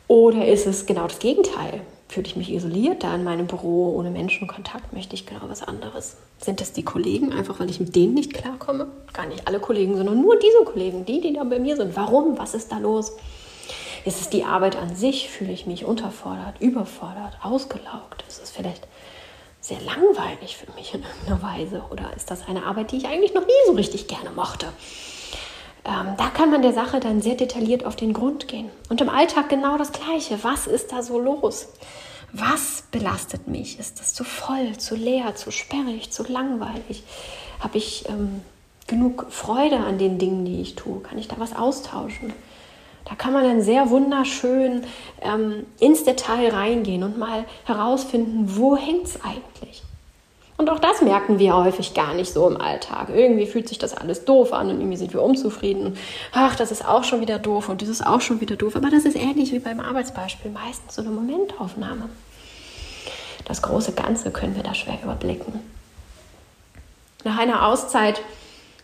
Oder 0.08 0.46
ist 0.46 0.66
es 0.66 0.86
genau 0.86 1.06
das 1.06 1.18
Gegenteil? 1.18 1.82
Fühle 2.08 2.26
ich 2.26 2.36
mich 2.36 2.50
isoliert 2.50 3.04
da 3.04 3.14
in 3.14 3.22
meinem 3.22 3.46
Büro 3.46 3.94
ohne 3.94 4.10
Menschenkontakt? 4.10 4.94
Möchte 4.94 5.14
ich 5.14 5.26
genau 5.26 5.42
was 5.42 5.62
anderes? 5.62 6.16
Sind 6.38 6.62
das 6.62 6.72
die 6.72 6.82
Kollegen, 6.82 7.34
einfach 7.34 7.60
weil 7.60 7.68
ich 7.68 7.80
mit 7.80 7.94
denen 7.94 8.14
nicht 8.14 8.32
klarkomme? 8.32 8.86
Gar 9.12 9.26
nicht 9.26 9.46
alle 9.46 9.60
Kollegen, 9.60 9.96
sondern 9.96 10.22
nur 10.22 10.38
diese 10.38 10.64
Kollegen, 10.64 11.04
die, 11.04 11.20
die 11.20 11.34
da 11.34 11.44
bei 11.44 11.58
mir 11.58 11.76
sind. 11.76 11.94
Warum? 11.96 12.38
Was 12.38 12.54
ist 12.54 12.72
da 12.72 12.78
los? 12.78 13.12
Ist 14.06 14.22
es 14.22 14.30
die 14.30 14.44
Arbeit 14.44 14.76
an 14.76 14.96
sich? 14.96 15.28
Fühle 15.28 15.52
ich 15.52 15.66
mich 15.66 15.84
unterfordert, 15.84 16.60
überfordert, 16.60 17.36
ausgelaugt? 17.42 18.24
Ist 18.26 18.42
es 18.42 18.50
vielleicht 18.50 18.88
sehr 19.60 19.80
langweilig 19.82 20.56
für 20.56 20.72
mich 20.72 20.94
in 20.94 21.02
irgendeiner 21.02 21.42
Weise? 21.42 21.82
Oder 21.90 22.16
ist 22.16 22.30
das 22.30 22.48
eine 22.48 22.64
Arbeit, 22.64 22.92
die 22.92 22.96
ich 22.96 23.06
eigentlich 23.06 23.34
noch 23.34 23.44
nie 23.44 23.52
so 23.66 23.72
richtig 23.72 24.08
gerne 24.08 24.30
mochte? 24.30 24.68
Ähm, 25.88 26.14
da 26.18 26.28
kann 26.28 26.50
man 26.50 26.60
der 26.60 26.74
Sache 26.74 27.00
dann 27.00 27.22
sehr 27.22 27.34
detailliert 27.34 27.84
auf 27.84 27.96
den 27.96 28.12
Grund 28.12 28.46
gehen. 28.46 28.68
Und 28.90 29.00
im 29.00 29.08
Alltag 29.08 29.48
genau 29.48 29.78
das 29.78 29.92
Gleiche. 29.92 30.38
Was 30.44 30.66
ist 30.66 30.92
da 30.92 31.02
so 31.02 31.18
los? 31.18 31.68
Was 32.32 32.84
belastet 32.90 33.48
mich? 33.48 33.78
Ist 33.78 33.98
das 33.98 34.12
zu 34.12 34.22
voll, 34.22 34.76
zu 34.76 34.94
leer, 34.94 35.34
zu 35.34 35.50
sperrig, 35.50 36.10
zu 36.10 36.24
langweilig? 36.30 37.04
Habe 37.60 37.78
ich 37.78 38.06
ähm, 38.08 38.42
genug 38.86 39.26
Freude 39.30 39.78
an 39.78 39.96
den 39.96 40.18
Dingen, 40.18 40.44
die 40.44 40.60
ich 40.60 40.74
tue? 40.74 41.00
Kann 41.00 41.16
ich 41.16 41.26
da 41.26 41.36
was 41.38 41.56
austauschen? 41.56 42.34
Da 43.06 43.14
kann 43.14 43.32
man 43.32 43.44
dann 43.44 43.62
sehr 43.62 43.88
wunderschön 43.88 44.84
ähm, 45.22 45.64
ins 45.80 46.04
Detail 46.04 46.50
reingehen 46.50 47.02
und 47.02 47.16
mal 47.16 47.46
herausfinden, 47.64 48.58
wo 48.58 48.76
hängt 48.76 49.06
es 49.06 49.24
eigentlich? 49.24 49.82
Und 50.58 50.68
auch 50.70 50.80
das 50.80 51.02
merken 51.02 51.38
wir 51.38 51.56
häufig 51.56 51.94
gar 51.94 52.14
nicht 52.14 52.32
so 52.32 52.48
im 52.48 52.60
Alltag. 52.60 53.10
Irgendwie 53.14 53.46
fühlt 53.46 53.68
sich 53.68 53.78
das 53.78 53.94
alles 53.96 54.24
doof 54.24 54.52
an 54.52 54.68
und 54.70 54.80
irgendwie 54.80 54.96
sind 54.96 55.14
wir 55.14 55.22
unzufrieden. 55.22 55.96
Ach, 56.32 56.56
das 56.56 56.72
ist 56.72 56.84
auch 56.86 57.04
schon 57.04 57.20
wieder 57.20 57.38
doof 57.38 57.68
und 57.68 57.80
das 57.80 57.88
ist 57.88 58.04
auch 58.04 58.20
schon 58.20 58.40
wieder 58.40 58.56
doof. 58.56 58.74
Aber 58.74 58.90
das 58.90 59.04
ist 59.04 59.16
ähnlich 59.16 59.52
wie 59.52 59.60
beim 59.60 59.78
Arbeitsbeispiel, 59.78 60.50
meistens 60.50 60.96
so 60.96 61.02
eine 61.02 61.10
Momentaufnahme. 61.12 62.08
Das 63.44 63.62
große 63.62 63.92
Ganze 63.92 64.32
können 64.32 64.56
wir 64.56 64.64
da 64.64 64.74
schwer 64.74 64.98
überblicken. 65.00 65.60
Nach 67.22 67.38
einer 67.38 67.66
Auszeit 67.66 68.20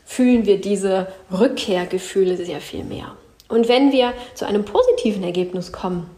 fühlen 0.04 0.46
wir 0.46 0.60
diese 0.60 1.08
Rückkehrgefühle 1.32 2.36
sehr 2.36 2.60
viel 2.60 2.84
mehr. 2.84 3.16
Und 3.48 3.68
wenn 3.68 3.90
wir 3.90 4.14
zu 4.34 4.46
einem 4.46 4.64
positiven 4.64 5.24
Ergebnis 5.24 5.72
kommen, 5.72 6.08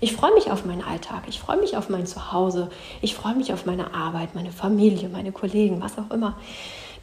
ich 0.00 0.12
freue 0.12 0.34
mich 0.34 0.50
auf 0.50 0.64
meinen 0.64 0.82
Alltag, 0.82 1.22
ich 1.28 1.40
freue 1.40 1.58
mich 1.58 1.76
auf 1.76 1.88
mein 1.88 2.06
Zuhause, 2.06 2.70
ich 3.00 3.14
freue 3.14 3.34
mich 3.34 3.52
auf 3.52 3.66
meine 3.66 3.94
Arbeit, 3.94 4.34
meine 4.34 4.52
Familie, 4.52 5.08
meine 5.08 5.32
Kollegen, 5.32 5.80
was 5.80 5.98
auch 5.98 6.10
immer. 6.12 6.38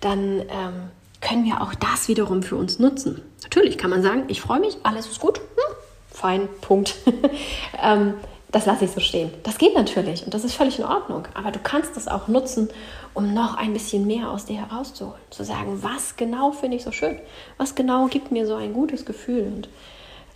Dann 0.02 0.42
ähm, 0.42 0.90
können 1.22 1.46
wir 1.46 1.62
auch 1.62 1.74
das 1.76 2.08
wiederum 2.08 2.44
für 2.44 2.56
uns 2.56 2.80
nutzen. 2.80 3.22
Natürlich 3.44 3.78
kann 3.78 3.90
man 3.90 4.02
sagen, 4.02 4.24
ich 4.28 4.42
freue 4.42 4.60
mich, 4.60 4.78
alles 4.84 5.08
ist 5.08 5.20
gut, 5.20 5.40
hm, 5.40 5.76
fein, 6.10 6.50
Punkt. 6.62 6.96
ähm, 7.82 8.16
das 8.52 8.66
lasse 8.66 8.84
ich 8.84 8.92
so 8.92 9.00
stehen. 9.00 9.32
Das 9.44 9.58
geht 9.58 9.76
natürlich 9.76 10.26
und 10.26 10.34
das 10.34 10.44
ist 10.44 10.56
völlig 10.56 10.78
in 10.78 10.86
Ordnung. 10.86 11.28
Aber 11.34 11.52
du 11.52 11.60
kannst 11.60 11.96
das 11.96 12.08
auch 12.10 12.28
nutzen, 12.28 12.70
um 13.14 13.34
noch 13.34 13.56
ein 13.56 13.72
bisschen 13.72 14.06
mehr 14.06 14.30
aus 14.30 14.46
dir 14.46 14.58
herauszuholen. 14.58 15.22
Zu 15.30 15.46
sagen, 15.46 15.82
was 15.82 16.18
genau 16.18 16.52
finde 16.52 16.78
ich 16.78 16.84
so 16.84 16.92
schön? 16.92 17.18
Was 17.58 17.76
genau 17.76 18.08
gibt 18.08 18.32
mir 18.32 18.46
so 18.46 18.56
ein 18.56 18.74
gutes 18.74 19.06
Gefühl 19.06 19.44
und 19.44 19.70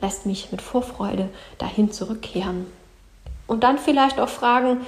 lässt 0.02 0.26
mich 0.26 0.52
mit 0.52 0.62
Vorfreude 0.62 1.30
dahin 1.58 1.92
zurückkehren. 1.92 2.66
Und 3.48 3.64
dann 3.64 3.78
vielleicht 3.78 4.20
auch 4.20 4.30
fragen, 4.30 4.82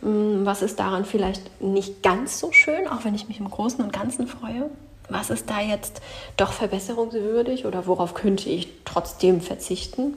hm, 0.00 0.46
was 0.46 0.62
ist 0.62 0.78
daran 0.78 1.04
vielleicht 1.04 1.60
nicht 1.60 2.02
ganz 2.02 2.38
so 2.38 2.52
schön, 2.52 2.86
auch 2.86 3.04
wenn 3.04 3.14
ich 3.14 3.28
mich 3.28 3.40
im 3.40 3.50
Großen 3.50 3.82
und 3.82 3.92
Ganzen 3.92 4.26
freue? 4.26 4.70
Was 5.08 5.30
ist 5.30 5.50
da 5.50 5.60
jetzt 5.60 6.00
doch 6.36 6.52
verbesserungswürdig 6.52 7.66
oder 7.66 7.86
worauf 7.86 8.14
könnte 8.14 8.48
ich 8.48 8.68
trotzdem 8.84 9.40
verzichten? 9.40 10.16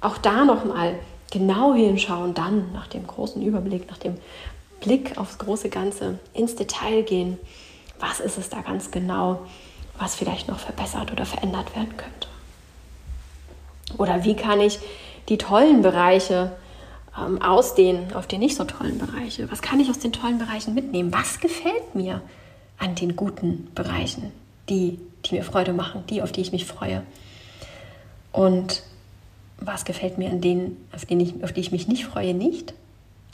Auch 0.00 0.18
da 0.18 0.44
nochmal 0.44 0.94
genau 1.30 1.74
hinschauen, 1.74 2.32
dann 2.34 2.72
nach 2.72 2.86
dem 2.86 3.06
großen 3.06 3.42
Überblick, 3.42 3.90
nach 3.90 3.98
dem 3.98 4.16
Blick 4.80 5.18
aufs 5.18 5.38
große 5.38 5.68
Ganze 5.68 6.18
ins 6.32 6.54
Detail 6.54 7.02
gehen. 7.02 7.38
Was 7.98 8.20
ist 8.20 8.38
es 8.38 8.48
da 8.48 8.60
ganz 8.60 8.90
genau, 8.90 9.40
was 9.98 10.14
vielleicht 10.14 10.48
noch 10.48 10.58
verbessert 10.58 11.12
oder 11.12 11.26
verändert 11.26 11.74
werden 11.74 11.96
könnte? 11.96 12.28
Oder 13.98 14.24
wie 14.24 14.34
kann 14.34 14.60
ich 14.60 14.78
die 15.28 15.38
tollen 15.38 15.82
Bereiche 15.82 16.52
ähm, 17.18 17.40
ausdehnen 17.40 18.12
auf 18.14 18.26
die 18.26 18.38
nicht 18.38 18.56
so 18.56 18.64
tollen 18.64 18.98
Bereiche? 18.98 19.50
Was 19.50 19.62
kann 19.62 19.80
ich 19.80 19.90
aus 19.90 19.98
den 19.98 20.12
tollen 20.12 20.38
Bereichen 20.38 20.74
mitnehmen? 20.74 21.12
Was 21.12 21.40
gefällt 21.40 21.94
mir 21.94 22.20
an 22.78 22.94
den 22.94 23.16
guten 23.16 23.68
Bereichen, 23.74 24.32
die, 24.68 24.98
die 25.24 25.36
mir 25.36 25.44
Freude 25.44 25.72
machen, 25.72 26.04
die, 26.10 26.22
auf 26.22 26.32
die 26.32 26.40
ich 26.40 26.52
mich 26.52 26.66
freue? 26.66 27.02
Und 28.32 28.82
was 29.58 29.84
gefällt 29.84 30.18
mir 30.18 30.30
an 30.30 30.40
denen, 30.40 30.76
auf, 30.92 31.04
denen 31.04 31.20
ich, 31.20 31.44
auf 31.44 31.52
die 31.52 31.60
ich 31.60 31.72
mich 31.72 31.88
nicht 31.88 32.04
freue, 32.04 32.34
nicht? 32.34 32.74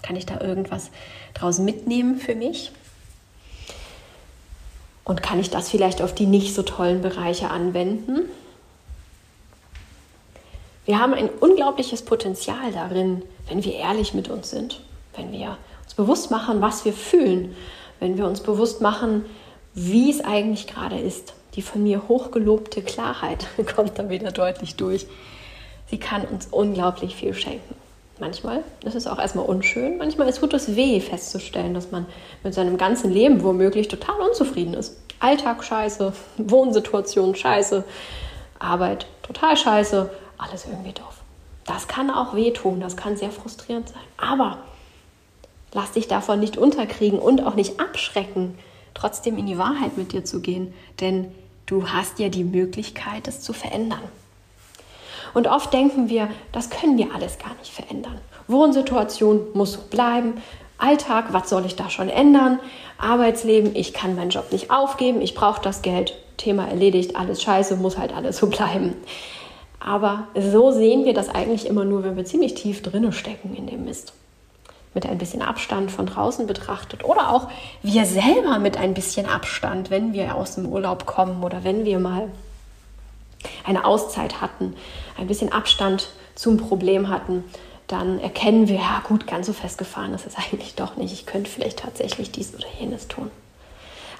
Kann 0.02 0.16
ich 0.16 0.26
da 0.26 0.40
irgendwas 0.40 0.90
draus 1.34 1.58
mitnehmen 1.58 2.16
für 2.16 2.34
mich? 2.34 2.72
Und 5.04 5.22
kann 5.22 5.40
ich 5.40 5.50
das 5.50 5.70
vielleicht 5.70 6.02
auf 6.02 6.14
die 6.14 6.26
nicht 6.26 6.54
so 6.54 6.62
tollen 6.62 7.02
Bereiche 7.02 7.50
anwenden? 7.50 8.28
Wir 10.86 10.98
haben 10.98 11.14
ein 11.14 11.28
unglaubliches 11.28 12.02
Potenzial 12.02 12.72
darin, 12.72 13.22
wenn 13.48 13.64
wir 13.64 13.74
ehrlich 13.74 14.14
mit 14.14 14.28
uns 14.28 14.50
sind, 14.50 14.80
wenn 15.14 15.32
wir 15.32 15.56
uns 15.82 15.94
bewusst 15.94 16.30
machen, 16.30 16.60
was 16.60 16.84
wir 16.84 16.92
fühlen, 16.92 17.54
wenn 17.98 18.16
wir 18.16 18.26
uns 18.26 18.40
bewusst 18.40 18.80
machen, 18.80 19.24
wie 19.74 20.10
es 20.10 20.24
eigentlich 20.24 20.66
gerade 20.66 20.98
ist. 20.98 21.34
Die 21.54 21.62
von 21.62 21.82
mir 21.82 22.08
hochgelobte 22.08 22.80
Klarheit 22.82 23.46
kommt 23.76 23.98
da 23.98 24.08
wieder 24.08 24.30
deutlich 24.30 24.76
durch. 24.76 25.06
Sie 25.90 25.98
kann 25.98 26.24
uns 26.24 26.48
unglaublich 26.50 27.16
viel 27.16 27.34
schenken. 27.34 27.74
Manchmal 28.20 28.62
ist 28.84 28.94
es 28.94 29.06
auch 29.06 29.18
erstmal 29.18 29.46
unschön, 29.46 29.96
manchmal 29.96 30.30
tut 30.32 30.52
es 30.52 30.76
weh 30.76 31.00
festzustellen, 31.00 31.72
dass 31.72 31.90
man 31.90 32.06
mit 32.44 32.52
seinem 32.52 32.76
ganzen 32.76 33.10
Leben 33.10 33.42
womöglich 33.42 33.88
total 33.88 34.20
unzufrieden 34.20 34.74
ist. 34.74 34.98
Alltag 35.20 35.64
scheiße, 35.64 36.12
Wohnsituation 36.36 37.34
scheiße, 37.34 37.82
Arbeit 38.58 39.06
total 39.22 39.56
scheiße, 39.56 40.10
alles 40.42 40.66
irgendwie 40.66 40.92
doof. 40.92 41.22
Das 41.66 41.88
kann 41.88 42.10
auch 42.10 42.34
wehtun, 42.34 42.80
das 42.80 42.96
kann 42.96 43.16
sehr 43.16 43.30
frustrierend 43.30 43.88
sein. 43.88 44.02
Aber 44.16 44.58
lass 45.72 45.92
dich 45.92 46.08
davon 46.08 46.40
nicht 46.40 46.56
unterkriegen 46.56 47.18
und 47.18 47.46
auch 47.46 47.54
nicht 47.54 47.78
abschrecken, 47.78 48.58
trotzdem 48.94 49.38
in 49.38 49.46
die 49.46 49.58
Wahrheit 49.58 49.96
mit 49.96 50.12
dir 50.12 50.24
zu 50.24 50.40
gehen, 50.40 50.74
denn 51.00 51.32
du 51.66 51.88
hast 51.88 52.18
ja 52.18 52.28
die 52.28 52.44
Möglichkeit, 52.44 53.28
es 53.28 53.40
zu 53.40 53.52
verändern. 53.52 54.02
Und 55.32 55.46
oft 55.46 55.72
denken 55.72 56.08
wir, 56.08 56.28
das 56.50 56.70
können 56.70 56.98
wir 56.98 57.14
alles 57.14 57.38
gar 57.38 57.54
nicht 57.60 57.70
verändern. 57.70 58.18
Wohnsituation 58.48 59.46
muss 59.54 59.74
so 59.74 59.80
bleiben. 59.82 60.42
Alltag, 60.78 61.26
was 61.32 61.48
soll 61.48 61.66
ich 61.66 61.76
da 61.76 61.88
schon 61.88 62.08
ändern? 62.08 62.58
Arbeitsleben, 62.98 63.76
ich 63.76 63.92
kann 63.92 64.16
meinen 64.16 64.30
Job 64.30 64.50
nicht 64.50 64.70
aufgeben, 64.70 65.20
ich 65.20 65.34
brauche 65.34 65.62
das 65.62 65.82
Geld. 65.82 66.14
Thema 66.36 66.66
erledigt, 66.66 67.16
alles 67.16 67.42
scheiße, 67.42 67.76
muss 67.76 67.98
halt 67.98 68.14
alles 68.14 68.38
so 68.38 68.46
bleiben. 68.48 68.96
Aber 69.80 70.28
so 70.38 70.72
sehen 70.72 71.04
wir 71.06 71.14
das 71.14 71.30
eigentlich 71.30 71.66
immer 71.66 71.84
nur, 71.84 72.04
wenn 72.04 72.16
wir 72.16 72.24
ziemlich 72.26 72.54
tief 72.54 72.82
drinne 72.82 73.12
stecken 73.12 73.56
in 73.56 73.66
dem 73.66 73.86
Mist. 73.86 74.12
Mit 74.92 75.06
ein 75.06 75.18
bisschen 75.18 75.40
Abstand 75.40 75.90
von 75.90 76.06
draußen 76.06 76.46
betrachtet 76.46 77.04
oder 77.04 77.32
auch 77.32 77.48
wir 77.82 78.04
selber 78.04 78.58
mit 78.58 78.76
ein 78.76 78.92
bisschen 78.92 79.26
Abstand, 79.26 79.90
wenn 79.90 80.12
wir 80.12 80.34
aus 80.34 80.56
dem 80.56 80.66
Urlaub 80.66 81.06
kommen 81.06 81.42
oder 81.42 81.64
wenn 81.64 81.84
wir 81.84 81.98
mal 81.98 82.28
eine 83.64 83.84
Auszeit 83.84 84.40
hatten, 84.40 84.74
ein 85.16 85.28
bisschen 85.28 85.52
Abstand 85.52 86.10
zum 86.34 86.56
Problem 86.56 87.08
hatten, 87.08 87.44
dann 87.86 88.20
erkennen 88.20 88.68
wir, 88.68 88.76
ja 88.76 89.02
gut, 89.06 89.26
ganz 89.26 89.46
so 89.46 89.52
festgefahren 89.52 90.14
ist 90.14 90.26
es 90.26 90.36
eigentlich 90.36 90.74
doch 90.74 90.96
nicht. 90.96 91.12
Ich 91.12 91.26
könnte 91.26 91.50
vielleicht 91.50 91.80
tatsächlich 91.80 92.30
dies 92.30 92.54
oder 92.54 92.66
jenes 92.78 93.08
tun. 93.08 93.30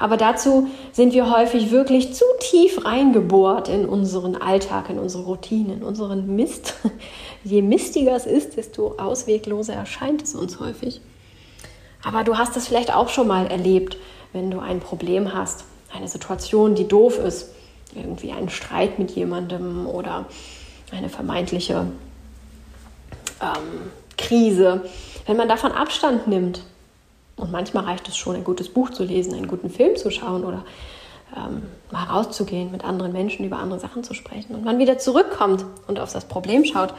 Aber 0.00 0.16
dazu 0.16 0.68
sind 0.92 1.12
wir 1.12 1.30
häufig 1.30 1.70
wirklich 1.70 2.14
zu 2.14 2.24
tief 2.40 2.86
reingebohrt 2.86 3.68
in 3.68 3.84
unseren 3.84 4.34
Alltag, 4.34 4.88
in 4.88 4.98
unsere 4.98 5.24
Routine, 5.24 5.74
in 5.74 5.82
unseren 5.82 6.34
Mist. 6.34 6.74
Je 7.44 7.60
mistiger 7.60 8.16
es 8.16 8.24
ist, 8.24 8.56
desto 8.56 8.96
auswegloser 8.96 9.74
erscheint 9.74 10.22
es 10.22 10.34
uns 10.34 10.58
häufig. 10.58 11.02
Aber 12.02 12.24
du 12.24 12.38
hast 12.38 12.56
es 12.56 12.66
vielleicht 12.66 12.94
auch 12.94 13.10
schon 13.10 13.28
mal 13.28 13.46
erlebt, 13.46 13.98
wenn 14.32 14.50
du 14.50 14.58
ein 14.58 14.80
Problem 14.80 15.34
hast, 15.34 15.64
eine 15.94 16.08
Situation, 16.08 16.74
die 16.74 16.88
doof 16.88 17.18
ist, 17.18 17.50
irgendwie 17.94 18.32
einen 18.32 18.48
Streit 18.48 18.98
mit 18.98 19.10
jemandem 19.10 19.86
oder 19.86 20.24
eine 20.92 21.10
vermeintliche 21.10 21.88
ähm, 23.42 23.90
Krise. 24.16 24.82
Wenn 25.26 25.36
man 25.36 25.48
davon 25.48 25.72
Abstand 25.72 26.26
nimmt 26.26 26.62
und 27.40 27.50
manchmal 27.50 27.84
reicht 27.84 28.08
es 28.08 28.16
schon, 28.16 28.36
ein 28.36 28.44
gutes 28.44 28.68
Buch 28.68 28.90
zu 28.90 29.04
lesen, 29.04 29.34
einen 29.34 29.48
guten 29.48 29.70
Film 29.70 29.96
zu 29.96 30.10
schauen 30.10 30.44
oder 30.44 30.64
ähm, 31.36 31.62
mal 31.90 32.04
rauszugehen, 32.04 32.70
mit 32.70 32.84
anderen 32.84 33.12
Menschen 33.12 33.44
über 33.44 33.58
andere 33.58 33.80
Sachen 33.80 34.04
zu 34.04 34.14
sprechen. 34.14 34.54
Und 34.54 34.64
man 34.64 34.78
wieder 34.78 34.98
zurückkommt 34.98 35.64
und 35.86 35.98
auf 35.98 36.12
das 36.12 36.24
Problem 36.24 36.64
schaut, 36.64 36.94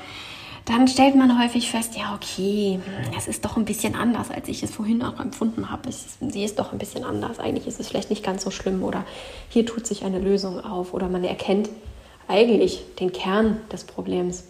dann 0.65 0.87
stellt 0.87 1.15
man 1.15 1.41
häufig 1.41 1.71
fest, 1.71 1.97
ja, 1.97 2.13
okay, 2.15 2.79
es 3.17 3.27
ist 3.27 3.43
doch 3.43 3.57
ein 3.57 3.65
bisschen 3.65 3.95
anders, 3.95 4.29
als 4.29 4.47
ich 4.47 4.61
es 4.61 4.71
vorhin 4.71 5.03
auch 5.03 5.19
empfunden 5.19 5.71
habe. 5.71 5.89
Ich 5.89 5.97
sehe 6.31 6.45
es 6.45 6.55
doch 6.55 6.71
ein 6.71 6.77
bisschen 6.77 7.03
anders. 7.03 7.39
Eigentlich 7.39 7.67
ist 7.67 7.79
es 7.79 7.87
vielleicht 7.87 8.11
nicht 8.11 8.23
ganz 8.23 8.43
so 8.43 8.51
schlimm 8.51 8.83
oder 8.83 9.03
hier 9.49 9.65
tut 9.65 9.87
sich 9.87 10.05
eine 10.05 10.19
Lösung 10.19 10.63
auf 10.63 10.93
oder 10.93 11.09
man 11.09 11.23
erkennt 11.23 11.69
eigentlich 12.27 12.83
den 12.99 13.11
Kern 13.11 13.57
des 13.71 13.83
Problems. 13.83 14.45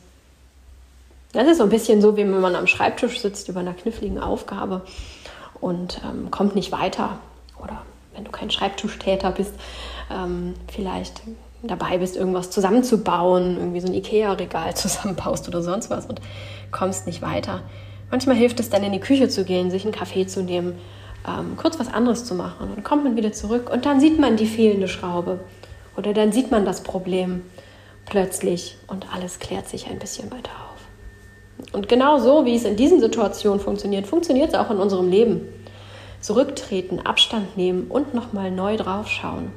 Das 1.32 1.48
ist 1.48 1.60
so 1.60 1.64
ein 1.64 1.70
bisschen 1.70 2.02
so, 2.02 2.18
wie 2.18 2.22
wenn 2.22 2.42
man 2.42 2.56
am 2.56 2.68
Schreibtisch 2.68 3.20
sitzt 3.22 3.48
über 3.48 3.62
einer 3.62 3.74
kniffligen 3.74 4.20
Aufgabe 4.20 4.82
und 5.62 6.02
ähm, 6.04 6.32
kommt 6.32 6.56
nicht 6.56 6.72
weiter. 6.72 7.20
Oder 7.64 7.84
wenn 8.14 8.26
du 8.26 8.32
kein 8.32 8.52
Schreibtischtäter 8.52 9.32
bist, 9.32 9.54
ähm, 10.12 10.56
vielleicht 10.72 11.22
dabei 11.64 12.00
bist, 12.00 12.18
irgendwas 12.18 12.50
zusammenzubauen, 12.50 13.58
irgendwie 13.58 13.80
so 13.80 13.88
ein 13.88 13.94
Ikea-Regal 13.94 14.76
zusammenbaust 14.76 15.48
oder 15.48 15.62
sonst 15.62 15.90
was 15.90 16.06
und 16.08 16.20
kommst 16.72 17.08
nicht 17.08 17.22
weiter. 17.22 17.62
Manchmal 18.10 18.36
hilft 18.36 18.60
es 18.60 18.70
dann 18.70 18.84
in 18.84 18.92
die 18.92 19.00
Küche 19.00 19.30
zu 19.30 19.46
gehen, 19.46 19.72
sich 19.72 19.84
einen 19.84 19.94
Kaffee 19.94 20.28
zu 20.28 20.44
nehmen, 20.44 20.78
ähm, 21.28 21.56
kurz 21.56 21.80
was 21.80 21.94
anderes 21.94 22.26
zu 22.26 22.36
machen. 22.36 22.68
Und 22.68 22.76
dann 22.76 22.84
kommt 22.84 23.04
man 23.04 23.16
wieder 23.16 23.32
zurück 23.32 23.70
und 23.72 23.86
dann 23.86 24.00
sieht 24.00 24.20
man 24.20 24.38
die 24.38 24.48
fehlende 24.48 24.88
Schraube 24.88 25.40
oder 25.96 26.14
dann 26.14 26.32
sieht 26.32 26.52
man 26.52 26.66
das 26.66 26.82
Problem 26.82 27.44
plötzlich 28.06 28.78
und 28.88 29.14
alles 29.14 29.40
klärt 29.40 29.70
sich 29.70 29.88
ein 29.88 30.00
bisschen 30.00 30.32
weiter 30.32 30.52
auf. 30.66 30.71
Und 31.72 31.88
genau 31.88 32.20
so, 32.20 32.46
wie 32.46 32.56
es 32.56 32.66
in 32.66 32.76
diesen 32.76 33.00
Situationen 33.00 33.60
funktioniert, 33.60 34.08
funktioniert 34.08 34.50
es 34.50 34.56
auch 34.56 34.70
in 34.72 34.78
unserem 34.78 35.10
Leben. 35.10 35.42
Zurücktreten, 36.20 37.00
Abstand 37.00 37.58
nehmen 37.58 37.88
und 37.90 38.14
nochmal 38.14 38.52
neu 38.52 38.78
draufschauen. 38.78 39.52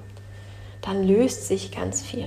Dann 0.80 1.06
löst 1.06 1.46
sich 1.48 1.70
ganz 1.70 2.02
viel. 2.02 2.26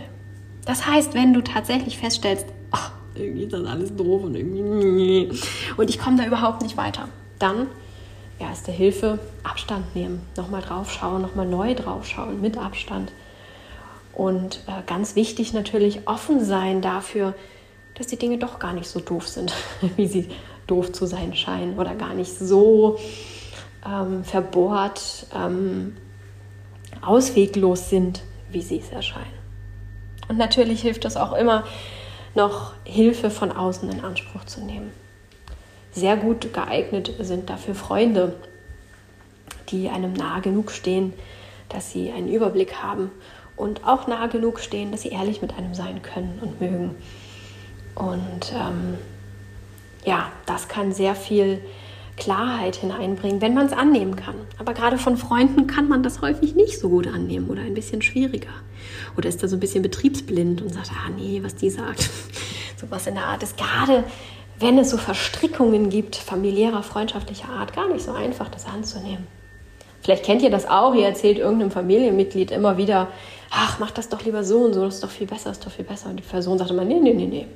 Das 0.66 0.86
heißt, 0.86 1.14
wenn 1.14 1.34
du 1.34 1.42
tatsächlich 1.42 1.98
feststellst, 1.98 2.46
ach, 2.72 2.92
irgendwie 3.16 3.44
ist 3.44 3.54
das 3.54 3.66
alles 3.66 3.96
doof 3.96 4.24
und 4.24 4.36
irgendwie 4.36 5.32
und 5.78 5.90
ich 5.90 6.00
komme 6.00 6.18
da 6.18 6.26
überhaupt 6.26 6.62
nicht 6.62 6.78
weiter, 6.78 7.08
dann 7.40 7.68
erste 8.40 8.72
Hilfe, 8.72 9.20
Abstand 9.44 9.96
nehmen, 9.96 10.22
nochmal 10.36 10.62
draufschauen, 10.62 11.22
nochmal 11.22 11.48
neu 11.48 11.74
draufschauen, 11.74 12.42
mit 12.42 12.58
Abstand. 12.58 13.12
Und 14.14 14.64
äh, 14.68 14.84
ganz 14.86 15.16
wichtig 15.16 15.54
natürlich 15.54 16.08
offen 16.08 16.44
sein 16.44 16.82
dafür, 16.82 17.34
dass 17.98 18.08
die 18.08 18.18
Dinge 18.18 18.38
doch 18.38 18.60
gar 18.60 18.74
nicht 18.74 18.88
so 18.88 19.00
doof 19.00 19.28
sind, 19.28 19.54
wie 19.96 20.08
sie 20.08 20.30
doof 20.68 20.92
zu 20.92 21.06
sein 21.06 21.36
scheinen 21.36 21.80
oder 21.80 21.96
gar 21.96 22.14
nicht 22.14 22.38
so 22.38 23.00
ähm, 23.86 24.24
verbohrt, 24.24 25.28
ähm, 25.36 25.98
ausweglos 27.02 27.90
sind, 27.90 28.22
wie 28.52 28.62
sie 28.62 28.80
es 28.80 28.90
erscheinen. 28.90 29.38
Und 30.28 30.38
natürlich 30.38 30.82
hilft 30.82 31.06
es 31.06 31.16
auch 31.16 31.34
immer, 31.34 31.64
noch 32.36 32.74
Hilfe 32.84 33.30
von 33.30 33.52
außen 33.52 33.90
in 33.90 34.04
Anspruch 34.04 34.46
zu 34.46 34.62
nehmen. 34.62 34.92
Sehr 35.92 36.18
gut 36.18 36.54
geeignet 36.54 37.12
sind 37.20 37.50
dafür 37.50 37.74
Freunde, 37.74 38.36
die 39.70 39.90
einem 39.90 40.14
nahe 40.14 40.42
genug 40.42 40.72
stehen, 40.72 41.14
dass 41.70 41.92
sie 41.92 42.12
einen 42.12 42.28
Überblick 42.28 42.76
haben 42.76 43.10
und 43.56 43.86
auch 43.88 44.08
nahe 44.08 44.30
genug 44.30 44.60
stehen, 44.60 44.92
dass 44.92 45.02
sie 45.02 45.10
ehrlich 45.10 45.42
mit 45.42 45.58
einem 45.58 45.74
sein 45.74 46.02
können 46.02 46.40
und 46.42 46.62
mögen. 46.62 46.96
Und 47.98 48.54
ähm, 48.54 48.98
ja, 50.06 50.32
das 50.46 50.68
kann 50.68 50.94
sehr 50.94 51.16
viel 51.16 51.62
Klarheit 52.16 52.76
hineinbringen, 52.76 53.42
wenn 53.42 53.54
man 53.54 53.68
es 53.68 53.74
annehmen 53.74 54.16
kann. 54.16 54.36
Aber 54.58 54.74
gerade 54.74 54.98
von 54.98 55.18
Freunden 55.18 55.68
kann 55.68 55.88
man 55.88 56.04
das 56.04 56.22
häufig 56.22 56.56
nicht 56.56 56.80
so 56.80 56.90
gut 56.90 57.08
annehmen 57.08 57.50
oder 57.50 57.62
ein 57.62 57.74
bisschen 57.74 58.02
schwieriger. 58.02 58.54
Oder 59.18 59.30
ist 59.30 59.42
da 59.42 59.48
so 59.48 59.56
ein 59.56 59.60
bisschen 59.60 59.84
betriebsblind 59.84 60.62
und 60.62 60.74
sagt, 60.74 60.92
ah 60.92 61.10
nee, 61.16 61.42
was 61.44 61.56
die 61.56 61.70
sagt. 61.70 62.10
Sowas 62.78 63.08
in 63.08 63.16
der 63.16 63.26
Art 63.26 63.44
ist 63.44 63.58
gerade, 63.58 64.04
wenn 64.60 64.78
es 64.78 64.90
so 64.90 64.98
Verstrickungen 64.98 65.90
gibt, 65.90 66.16
familiärer, 66.16 66.84
freundschaftlicher 66.84 67.50
Art, 67.50 67.74
gar 67.74 67.88
nicht 67.88 68.04
so 68.04 68.12
einfach, 68.12 68.50
das 68.50 68.66
anzunehmen. 68.66 69.28
Vielleicht 70.02 70.24
kennt 70.24 70.42
ihr 70.42 70.50
das 70.50 70.68
auch, 70.68 70.94
ihr 70.96 71.06
erzählt 71.06 71.38
irgendeinem 71.38 71.72
Familienmitglied 71.72 72.52
immer 72.52 72.78
wieder, 72.78 73.08
ach, 73.52 73.80
mach 73.80 73.92
das 73.92 74.10
doch 74.10 74.24
lieber 74.24 74.44
so 74.44 74.60
und 74.60 74.74
so, 74.74 74.86
das 74.86 74.96
ist 74.96 75.04
doch 75.04 75.10
viel 75.10 75.28
besser, 75.28 75.50
das 75.50 75.58
ist 75.58 75.66
doch 75.66 75.72
viel 75.72 75.86
besser. 75.86 76.10
Und 76.10 76.18
die 76.18 76.24
Person 76.24 76.58
sagt 76.58 76.72
immer, 76.72 76.86
nee, 76.86 77.00
nee, 77.00 77.14
nee, 77.14 77.26
nee. 77.26 77.48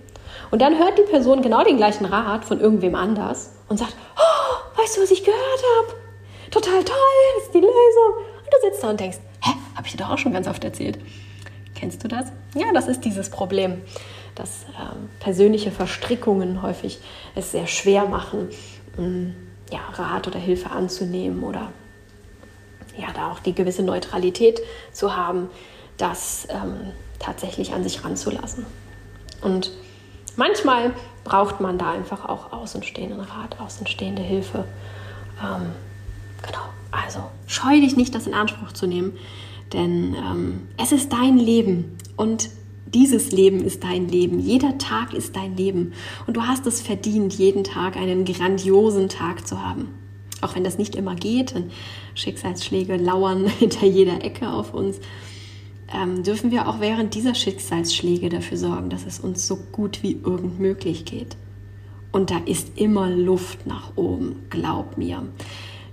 Und 0.52 0.62
dann 0.62 0.78
hört 0.78 0.98
die 0.98 1.10
Person 1.10 1.42
genau 1.42 1.64
den 1.64 1.78
gleichen 1.78 2.06
Rat 2.06 2.44
von 2.46 2.60
irgendwem 2.60 2.94
anders 2.96 3.54
und 3.70 3.78
sagt, 3.78 3.96
oh, 4.18 4.80
weißt 4.80 4.98
du, 4.98 5.02
was 5.02 5.12
ich 5.12 5.24
gehört 5.24 5.64
habe? 5.80 5.96
Total 6.52 6.84
toll, 6.84 6.96
das 7.36 7.46
ist 7.46 7.54
die 7.54 7.60
Lösung. 7.60 8.26
Und 8.44 8.54
du 8.54 8.58
sitzt 8.68 8.84
da 8.84 8.90
und 8.90 9.00
denkst, 9.00 9.20
hä, 9.42 9.52
habe 9.76 9.88
ich 9.88 9.94
dir 9.94 10.00
doch 10.00 10.12
auch 10.12 10.18
schon 10.18 10.34
ganz 10.34 10.48
oft 10.48 10.64
erzählt. 10.64 11.00
Kennst 11.74 12.04
du 12.04 12.10
das? 12.10 12.28
Ja, 12.54 12.74
das 12.74 12.90
ist 12.90 13.06
dieses 13.06 13.30
Problem, 13.30 13.82
dass 14.36 14.66
ähm, 14.78 15.10
persönliche 15.20 15.72
Verstrickungen 15.72 16.62
häufig 16.62 17.00
es 17.34 17.52
sehr 17.52 17.68
schwer 17.68 18.06
machen, 18.06 18.50
ähm, 18.98 19.34
ja, 19.72 19.80
Rat 19.94 20.28
oder 20.28 20.40
Hilfe 20.40 20.72
anzunehmen 20.72 21.44
oder 21.44 21.72
ja, 22.98 23.08
da 23.14 23.32
auch 23.32 23.40
die 23.40 23.56
gewisse 23.56 23.84
Neutralität 23.84 24.60
zu 24.92 25.16
haben, 25.16 25.50
das 25.98 26.48
ähm, 26.50 26.92
tatsächlich 27.20 27.74
an 27.74 27.84
sich 27.84 28.04
ranzulassen. 28.04 28.66
Und 29.42 29.72
manchmal 30.36 30.94
braucht 31.24 31.60
man 31.62 31.78
da 31.78 31.92
einfach 31.92 32.28
auch 32.28 32.52
außenstehenden 32.52 33.20
Rat, 33.20 33.60
außenstehende 33.60 34.22
Hilfe. 34.22 34.66
Ähm, 35.42 35.72
genau, 36.42 36.64
also 36.92 37.24
scheu 37.48 37.80
dich 37.80 37.96
nicht, 37.96 38.16
das 38.16 38.28
in 38.28 38.34
Anspruch 38.34 38.72
zu 38.72 38.88
nehmen, 38.88 39.18
denn 39.74 40.16
ähm, 40.16 40.68
es 40.78 40.92
ist 40.92 41.14
dein 41.14 41.38
Leben 41.38 41.98
und 42.18 42.50
dieses 42.94 43.32
Leben 43.32 43.64
ist 43.64 43.84
dein 43.84 44.10
Leben. 44.10 44.40
Jeder 44.40 44.78
Tag 44.78 45.14
ist 45.14 45.36
dein 45.36 45.56
Leben. 45.56 45.94
Und 46.28 46.36
du 46.36 46.42
hast 46.42 46.66
es 46.68 46.82
verdient, 46.82 47.34
jeden 47.34 47.64
Tag 47.64 47.96
einen 47.96 48.26
grandiosen 48.26 49.08
Tag 49.08 49.48
zu 49.48 49.64
haben. 49.64 49.94
Auch 50.42 50.56
wenn 50.56 50.64
das 50.64 50.78
nicht 50.78 50.96
immer 50.96 51.16
geht, 51.16 51.56
denn 51.56 51.72
Schicksalsschläge 52.16 52.98
lauern 52.98 53.48
hinter 53.60 53.86
jeder 53.86 54.24
Ecke 54.24 54.50
auf 54.50 54.74
uns, 54.74 55.00
ähm, 55.94 56.24
dürfen 56.24 56.52
wir 56.52 56.68
auch 56.68 56.80
während 56.80 57.16
dieser 57.16 57.36
Schicksalsschläge 57.36 58.30
dafür 58.30 58.58
sorgen, 58.58 58.90
dass 58.90 59.06
es 59.06 59.20
uns 59.20 59.48
so 59.48 59.58
gut 59.72 60.04
wie 60.04 60.20
irgend 60.24 60.60
möglich 60.60 61.06
geht. 61.06 61.38
Und 62.12 62.30
da 62.30 62.40
ist 62.46 62.78
immer 62.78 63.10
Luft 63.10 63.66
nach 63.66 63.96
oben, 63.96 64.44
glaub 64.50 64.98
mir. 64.98 65.24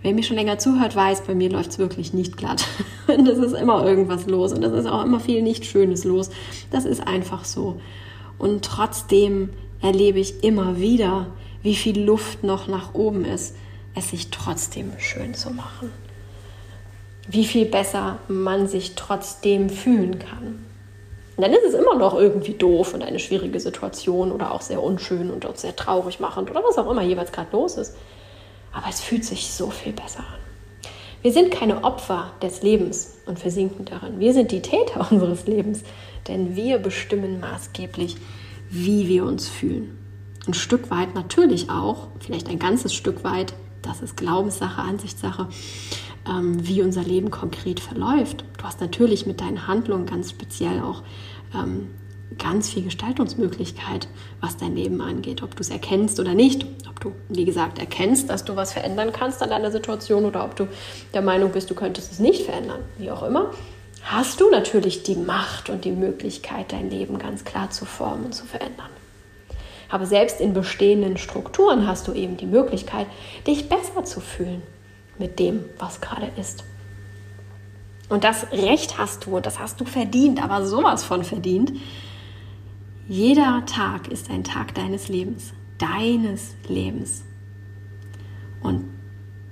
Wer 0.03 0.15
mir 0.15 0.23
schon 0.23 0.37
länger 0.37 0.59
zuhört, 0.59 0.95
weiß, 0.95 1.23
bei 1.23 1.35
mir 1.35 1.51
läuft 1.51 1.71
es 1.71 1.79
wirklich 1.79 2.13
nicht 2.13 2.37
glatt. 2.37 2.67
Und 3.07 3.27
es 3.29 3.39
ist 3.39 3.53
immer 3.55 3.85
irgendwas 3.85 4.27
los 4.27 4.53
und 4.53 4.63
es 4.63 4.73
ist 4.73 4.87
auch 4.87 5.03
immer 5.03 5.19
viel 5.19 5.43
nicht 5.43 5.65
Schönes 5.65 6.05
los. 6.05 6.31
Das 6.71 6.85
ist 6.85 7.07
einfach 7.07 7.45
so. 7.45 7.81
Und 8.37 8.65
trotzdem 8.65 9.49
erlebe 9.81 10.19
ich 10.19 10.45
immer 10.45 10.79
wieder, 10.79 11.29
wie 11.63 11.75
viel 11.75 11.99
Luft 12.01 12.45
noch 12.45 12.69
nach 12.69 12.95
oben 12.95 13.25
ist 13.25 13.55
es 13.99 14.11
sich 14.11 14.31
trotzdem 14.31 14.93
schön 14.99 15.35
zu 15.35 15.51
machen. 15.51 15.91
Wie 17.29 17.45
viel 17.45 17.67
besser 17.67 18.19
man 18.29 18.67
sich 18.67 18.95
trotzdem 18.95 19.69
fühlen 19.71 20.19
kann. 20.19 20.65
Und 21.37 21.43
dann 21.43 21.53
ist 21.53 21.65
es 21.69 21.75
immer 21.75 21.95
noch 21.95 22.19
irgendwie 22.19 22.55
doof 22.55 22.95
und 22.95 23.03
eine 23.03 23.21
schwierige 23.21 23.61
Situation 23.61 24.33
oder 24.33 24.51
auch 24.53 24.63
sehr 24.63 24.83
unschön 24.83 25.31
und 25.31 25.47
auch 25.47 25.55
sehr 25.55 25.77
traurig 25.77 26.19
machend 26.19 26.51
oder 26.51 26.65
was 26.65 26.79
auch 26.79 26.91
immer 26.91 27.03
jeweils 27.03 27.31
gerade 27.31 27.51
los 27.53 27.77
ist. 27.77 27.95
Aber 28.73 28.87
es 28.89 29.01
fühlt 29.01 29.25
sich 29.25 29.49
so 29.53 29.71
viel 29.71 29.93
besser 29.93 30.21
an. 30.21 30.49
Wir 31.23 31.33
sind 31.33 31.51
keine 31.51 31.85
Opfer 31.85 32.33
des 32.43 32.63
Lebens 32.63 33.19
und 33.27 33.39
versinken 33.39 33.85
darin. 33.85 34.21
Wir 34.21 34.33
sind 34.33 34.51
die 34.51 34.63
Täter 34.63 35.07
unseres 35.13 35.47
Lebens, 35.47 35.83
denn 36.27 36.57
wir 36.57 36.79
bestimmen 36.79 37.41
maßgeblich, 37.41 38.17
wie 38.71 39.09
wir 39.09 39.25
uns 39.25 39.49
fühlen. 39.49 39.99
Ein 40.47 40.55
Stück 40.55 40.91
weit 40.91 41.15
natürlich 41.15 41.71
auch, 41.71 42.09
vielleicht 42.21 42.49
ein 42.49 42.59
ganzes 42.59 42.95
Stück 42.95 43.25
weit, 43.25 43.53
das 43.83 44.01
ist 44.01 44.17
Glaubenssache, 44.17 44.81
Ansichtssache, 44.81 45.49
ähm, 46.29 46.67
wie 46.67 46.83
unser 46.83 47.03
Leben 47.03 47.31
konkret 47.31 47.81
verläuft. 47.81 48.45
Du 48.59 48.65
hast 48.65 48.81
natürlich 48.81 49.27
mit 49.27 49.41
deinen 49.41 49.67
Handlungen 49.67 50.07
ganz 50.07 50.31
speziell 50.31 50.81
auch 50.81 51.03
ähm, 51.55 51.89
ganz 52.37 52.71
viel 52.71 52.83
Gestaltungsmöglichkeit, 52.83 54.09
was 54.41 54.57
dein 54.57 54.77
Leben 54.77 55.01
angeht, 55.01 55.43
ob 55.43 55.57
du 55.57 55.61
es 55.61 55.71
erkennst 55.71 56.21
oder 56.21 56.35
nicht, 56.35 56.67
ob 56.89 57.01
du, 57.01 57.13
wie 57.29 57.45
gesagt, 57.45 57.79
erkennst, 57.79 58.29
dass 58.29 58.45
du 58.45 58.55
was 58.55 58.73
verändern 58.73 59.13
kannst 59.13 59.43
an 59.43 59.51
deiner 59.51 59.71
Situation 59.71 60.25
oder 60.25 60.45
ob 60.45 60.55
du 60.55 60.69
der 61.15 61.23
Meinung 61.23 61.51
bist, 61.53 61.71
du 61.71 61.75
könntest 61.75 62.13
es 62.13 62.19
nicht 62.19 62.43
verändern, 62.43 62.81
wie 62.99 63.11
auch 63.11 63.23
immer, 63.23 63.51
hast 64.03 64.41
du 64.41 64.51
natürlich 64.51 65.03
die 65.03 65.17
Macht 65.17 65.71
und 65.71 65.85
die 65.85 65.93
Möglichkeit, 65.93 66.73
dein 66.73 66.91
Leben 66.91 67.19
ganz 67.19 67.45
klar 67.45 67.71
zu 67.71 67.87
formen 67.87 68.27
und 68.27 68.35
zu 68.35 68.45
verändern. 68.45 68.91
Aber 69.91 70.05
selbst 70.05 70.41
in 70.41 70.53
bestehenden 70.53 71.17
Strukturen 71.17 71.87
hast 71.87 72.09
du 72.09 72.13
eben 72.13 72.37
die 72.37 72.47
Möglichkeit, 72.47 73.07
dich 73.47 73.71
besser 73.71 74.05
zu 74.05 74.21
fühlen 74.21 74.63
mit 75.19 75.39
dem, 75.39 75.65
was 75.79 76.01
gerade 76.01 76.31
ist. 76.37 76.65
Und 78.09 78.25
das 78.25 78.51
Recht 78.53 78.99
hast 78.99 79.27
du, 79.27 79.41
das 79.41 79.59
hast 79.59 79.81
du 79.81 79.85
verdient, 79.85 80.43
aber 80.43 80.67
sowas 80.67 81.05
von 81.05 81.25
verdient. 81.25 81.73
Jeder 83.07 83.65
Tag 83.67 84.09
ist 84.09 84.31
ein 84.31 84.45
Tag 84.45 84.75
deines 84.75 85.09
Lebens, 85.09 85.53
deines 85.79 86.55
Lebens. 86.69 87.25
Und 88.63 88.85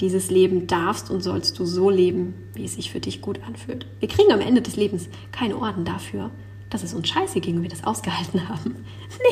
dieses 0.00 0.30
Leben 0.30 0.66
darfst 0.66 1.10
und 1.10 1.22
sollst 1.22 1.58
du 1.58 1.64
so 1.64 1.88
leben, 1.90 2.34
wie 2.54 2.64
es 2.64 2.74
sich 2.74 2.90
für 2.90 3.00
dich 3.00 3.22
gut 3.22 3.40
anfühlt. 3.46 3.86
Wir 4.00 4.08
kriegen 4.08 4.32
am 4.32 4.40
Ende 4.40 4.62
des 4.62 4.76
Lebens 4.76 5.08
keine 5.32 5.56
Orden 5.56 5.84
dafür, 5.84 6.30
dass 6.76 6.82
es 6.82 6.92
uns 6.92 7.08
scheiße 7.08 7.40
ging, 7.40 7.58
wie 7.58 7.62
wir 7.62 7.70
das 7.70 7.84
ausgehalten 7.84 8.50
haben. 8.50 8.84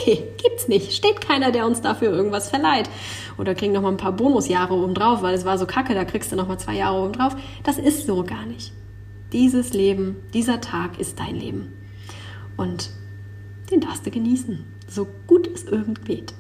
Nee, 0.07 0.23
gibt's 0.43 0.67
nicht. 0.67 0.93
Steht 0.95 1.21
keiner, 1.21 1.53
der 1.53 1.67
uns 1.67 1.83
dafür 1.83 2.11
irgendwas 2.11 2.49
verleiht. 2.49 2.89
Oder 3.37 3.55
kriegen 3.55 3.75
noch 3.75 3.83
mal 3.83 3.91
ein 3.91 3.99
paar 3.99 4.13
Bonusjahre 4.13 4.73
obendrauf, 4.73 5.21
weil 5.21 5.35
es 5.35 5.45
war 5.45 5.59
so 5.59 5.67
kacke, 5.67 5.95
da 5.95 6.07
kriegst 6.07 6.33
du 6.33 6.37
noch 6.37 6.49
mal 6.49 6.57
zwei 6.57 6.75
Jahre 6.75 7.03
obendrauf. 7.03 7.37
Das 7.63 7.77
ist 7.77 8.07
so 8.07 8.25
gar 8.25 8.47
nicht. 8.47 8.73
Dieses 9.35 9.75
Leben, 9.75 10.17
dieser 10.33 10.63
Tag 10.63 10.99
ist 10.99 11.21
dein 11.21 11.37
Leben. 11.37 11.75
Und 12.57 12.91
den 13.71 13.81
darfst 13.81 14.07
du 14.07 14.11
genießen, 14.11 14.65
so 14.89 15.07
gut 15.27 15.47
es 15.47 15.65
irgend 15.65 16.07
geht. 16.07 16.33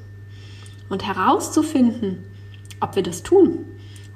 Und 0.89 1.07
herauszufinden, 1.07 2.25
ob 2.81 2.97
wir 2.97 3.03
das 3.03 3.23
tun 3.23 3.67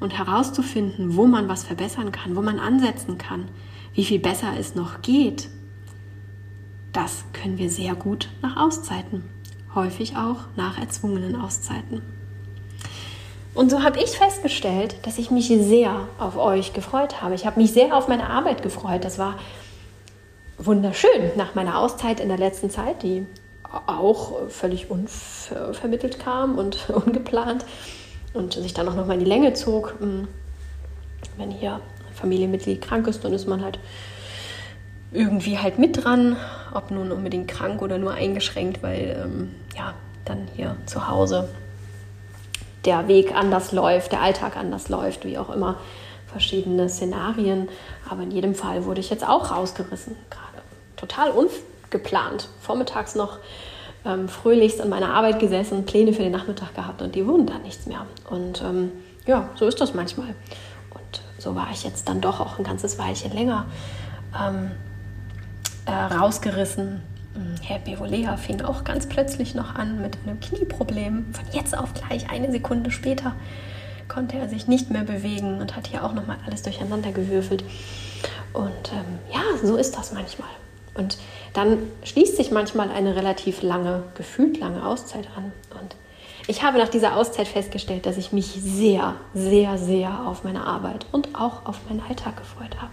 und 0.01 0.16
herauszufinden, 0.16 1.16
wo 1.16 1.27
man 1.27 1.48
was 1.48 1.64
verbessern 1.64 2.12
kann, 2.12 2.35
wo 2.35 2.40
man 2.40 2.59
ansetzen 2.59 3.18
kann, 3.18 3.44
wie 3.92 4.07
viel 4.07 4.20
besser 4.20 4.55
es 4.59 4.74
noch 4.74 5.03
geht, 5.03 5.51
das 6.92 7.24
können 7.33 7.59
wir 7.59 7.70
sehr 7.70 7.94
gut 7.94 8.29
nach 8.42 8.57
Auszeiten, 8.57 9.24
häufig 9.74 10.16
auch 10.16 10.46
nach 10.57 10.79
erzwungenen 10.79 11.37
Auszeiten. 11.37 12.03
Und 13.55 13.70
so 13.70 13.83
habe 13.83 13.98
ich 13.98 14.11
festgestellt, 14.11 14.96
dass 15.03 15.18
ich 15.18 15.31
mich 15.31 15.48
sehr 15.48 16.09
auf 16.18 16.37
euch 16.37 16.72
gefreut 16.74 17.22
habe. 17.22 17.35
Ich 17.35 17.44
habe 17.44 17.61
mich 17.61 17.72
sehr 17.72 17.96
auf 17.96 18.07
meine 18.07 18.31
Arbeit 18.31 18.62
gefreut. 18.62 19.05
Das 19.05 19.18
war 19.18 19.37
wunderschön 20.59 21.33
nach 21.37 21.55
meiner 21.55 21.79
Auszeit 21.79 22.20
in 22.20 22.29
der 22.29 22.38
letzten 22.38 22.70
Zeit, 22.70 23.03
die 23.03 23.27
auch 23.87 24.48
völlig 24.48 24.90
unvermittelt 24.90 26.18
kam 26.20 26.57
und 26.57 26.88
ungeplant 27.05 27.64
und 28.33 28.55
sich 28.55 28.74
dann 28.74 28.88
auch 28.88 28.94
noch 28.94 29.07
mal 29.07 29.14
in 29.14 29.20
die 29.20 29.27
Länge 29.27 29.53
zog. 29.55 29.94
Hm, 29.98 30.29
wenn 31.37 31.51
hier 31.51 31.74
ein 31.74 32.14
Familienmitglied 32.14 32.81
krank 32.81 33.07
ist, 33.07 33.24
dann 33.24 33.33
ist 33.33 33.48
man 33.48 33.62
halt 33.62 33.79
irgendwie 35.12 35.59
halt 35.59 35.79
mit 35.79 36.05
dran, 36.05 36.37
ob 36.73 36.90
nun 36.90 37.12
unbedingt 37.12 37.49
krank 37.49 37.81
oder 37.83 37.99
nur 37.99 38.12
eingeschränkt, 38.12 38.83
weil 38.83 39.23
ähm, 39.25 39.55
ja 39.77 39.94
dann 40.25 40.49
hier 40.55 40.77
zu 40.87 41.09
Hause 41.09 41.49
der 42.85 43.09
Weg 43.09 43.35
anders 43.35 43.73
läuft, 43.73 44.12
der 44.12 44.23
Alltag 44.23 44.57
anders 44.57 44.88
läuft, 44.88 45.25
wie 45.25 45.38
auch 45.38 45.51
immer, 45.51 45.77
verschiedene 46.27 46.88
Szenarien. 46.88 47.68
Aber 48.09 48.23
in 48.23 48.31
jedem 48.31 48.55
Fall 48.55 48.85
wurde 48.85 49.01
ich 49.01 49.11
jetzt 49.11 49.27
auch 49.27 49.51
rausgerissen, 49.51 50.16
gerade 50.31 50.62
total 50.97 51.31
ungeplant. 51.31 52.49
Vormittags 52.61 53.14
noch 53.14 53.38
ähm, 54.05 54.29
fröhlichst 54.29 54.81
an 54.81 54.90
meiner 54.90 55.12
Arbeit 55.12 55.38
gesessen, 55.38 55.87
Pläne 55.87 56.12
für 56.12 56.23
den 56.23 56.33
Nachmittag 56.33 56.75
gehabt 56.75 57.03
und 57.03 57.14
die 57.14 57.27
wurden 57.27 57.47
dann 57.47 57.62
nichts 57.62 57.87
mehr. 57.87 58.07
Und 58.31 58.62
ähm, 58.62 58.92
ja, 59.27 59.49
so 59.57 59.66
ist 59.66 59.81
das 59.81 59.94
manchmal. 59.94 60.35
Und 60.90 61.23
so 61.38 61.55
war 61.55 61.68
ich 61.73 61.85
jetzt 61.85 62.09
dann 62.09 62.21
doch 62.21 62.40
auch 62.40 62.59
ein 62.59 62.64
ganzes 62.64 62.99
Weilchen 62.99 63.33
länger 63.33 63.66
ähm, 64.38 64.71
äh, 65.88 66.14
rausgerissen. 66.14 67.01
Hm, 67.35 67.55
Herr 67.62 67.79
Bevolea 67.79 68.37
fing 68.37 68.62
auch 68.62 68.85
ganz 68.85 69.09
plötzlich 69.09 69.55
noch 69.55 69.74
an 69.74 70.01
mit 70.01 70.18
einem 70.24 70.38
Knieproblem. 70.40 71.27
Von 71.33 71.44
jetzt 71.53 71.77
auf 71.77 71.94
gleich, 71.94 72.31
eine 72.31 72.53
Sekunde 72.53 72.90
später, 72.90 73.35
konnte 74.09 74.38
er 74.38 74.48
sich 74.48 74.68
nicht 74.68 74.90
mehr 74.90 75.05
bewegen 75.05 75.61
und 75.61 75.77
hat 75.77 75.87
hier 75.87 76.05
auch 76.05 76.12
nochmal 76.12 76.38
alles 76.46 76.62
durcheinander 76.62 77.12
gewürfelt. 77.12 77.64
Und 78.53 78.92
ähm, 78.92 79.18
ja, 79.33 79.42
so 79.62 79.77
ist 79.77 79.96
das 79.96 80.12
manchmal. 80.12 80.48
Und 80.94 81.18
dann 81.53 81.79
schließt 82.05 82.37
sich 82.37 82.51
manchmal 82.51 82.90
eine 82.90 83.14
relativ 83.14 83.62
lange, 83.62 84.03
gefühlt 84.14 84.59
lange 84.59 84.85
Auszeit 84.85 85.29
an. 85.37 85.53
Und 85.81 85.96
Ich 86.48 86.62
habe 86.62 86.79
nach 86.79 86.88
dieser 86.88 87.16
Auszeit 87.16 87.46
festgestellt, 87.46 88.07
dass 88.07 88.16
ich 88.16 88.33
mich 88.33 88.46
sehr, 88.46 89.14
sehr, 89.35 89.79
sehr 89.79 90.27
auf 90.27 90.44
meine 90.44 90.64
Arbeit 90.64 91.07
und 91.12 91.35
auch 91.35 91.66
auf 91.66 91.79
meinen 91.88 92.03
Alltag 92.09 92.37
gefreut 92.37 92.81
habe. 92.81 92.92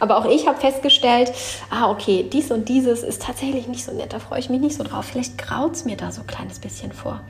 Aber 0.00 0.18
auch 0.18 0.26
ich 0.26 0.46
habe 0.46 0.58
festgestellt, 0.58 1.32
ah, 1.70 1.90
okay, 1.90 2.28
dies 2.30 2.50
und 2.50 2.68
dieses 2.68 3.02
ist 3.02 3.22
tatsächlich 3.22 3.68
nicht 3.68 3.84
so 3.84 3.92
nett, 3.92 4.12
da 4.12 4.18
freue 4.18 4.38
ich 4.38 4.50
mich 4.50 4.60
nicht 4.60 4.76
so 4.76 4.84
drauf. 4.84 5.06
Vielleicht 5.06 5.38
graut 5.38 5.74
es 5.74 5.84
mir 5.84 5.96
da 5.96 6.10
so 6.10 6.22
ein 6.22 6.26
kleines 6.26 6.58
bisschen 6.58 6.92
vor. 6.92 7.20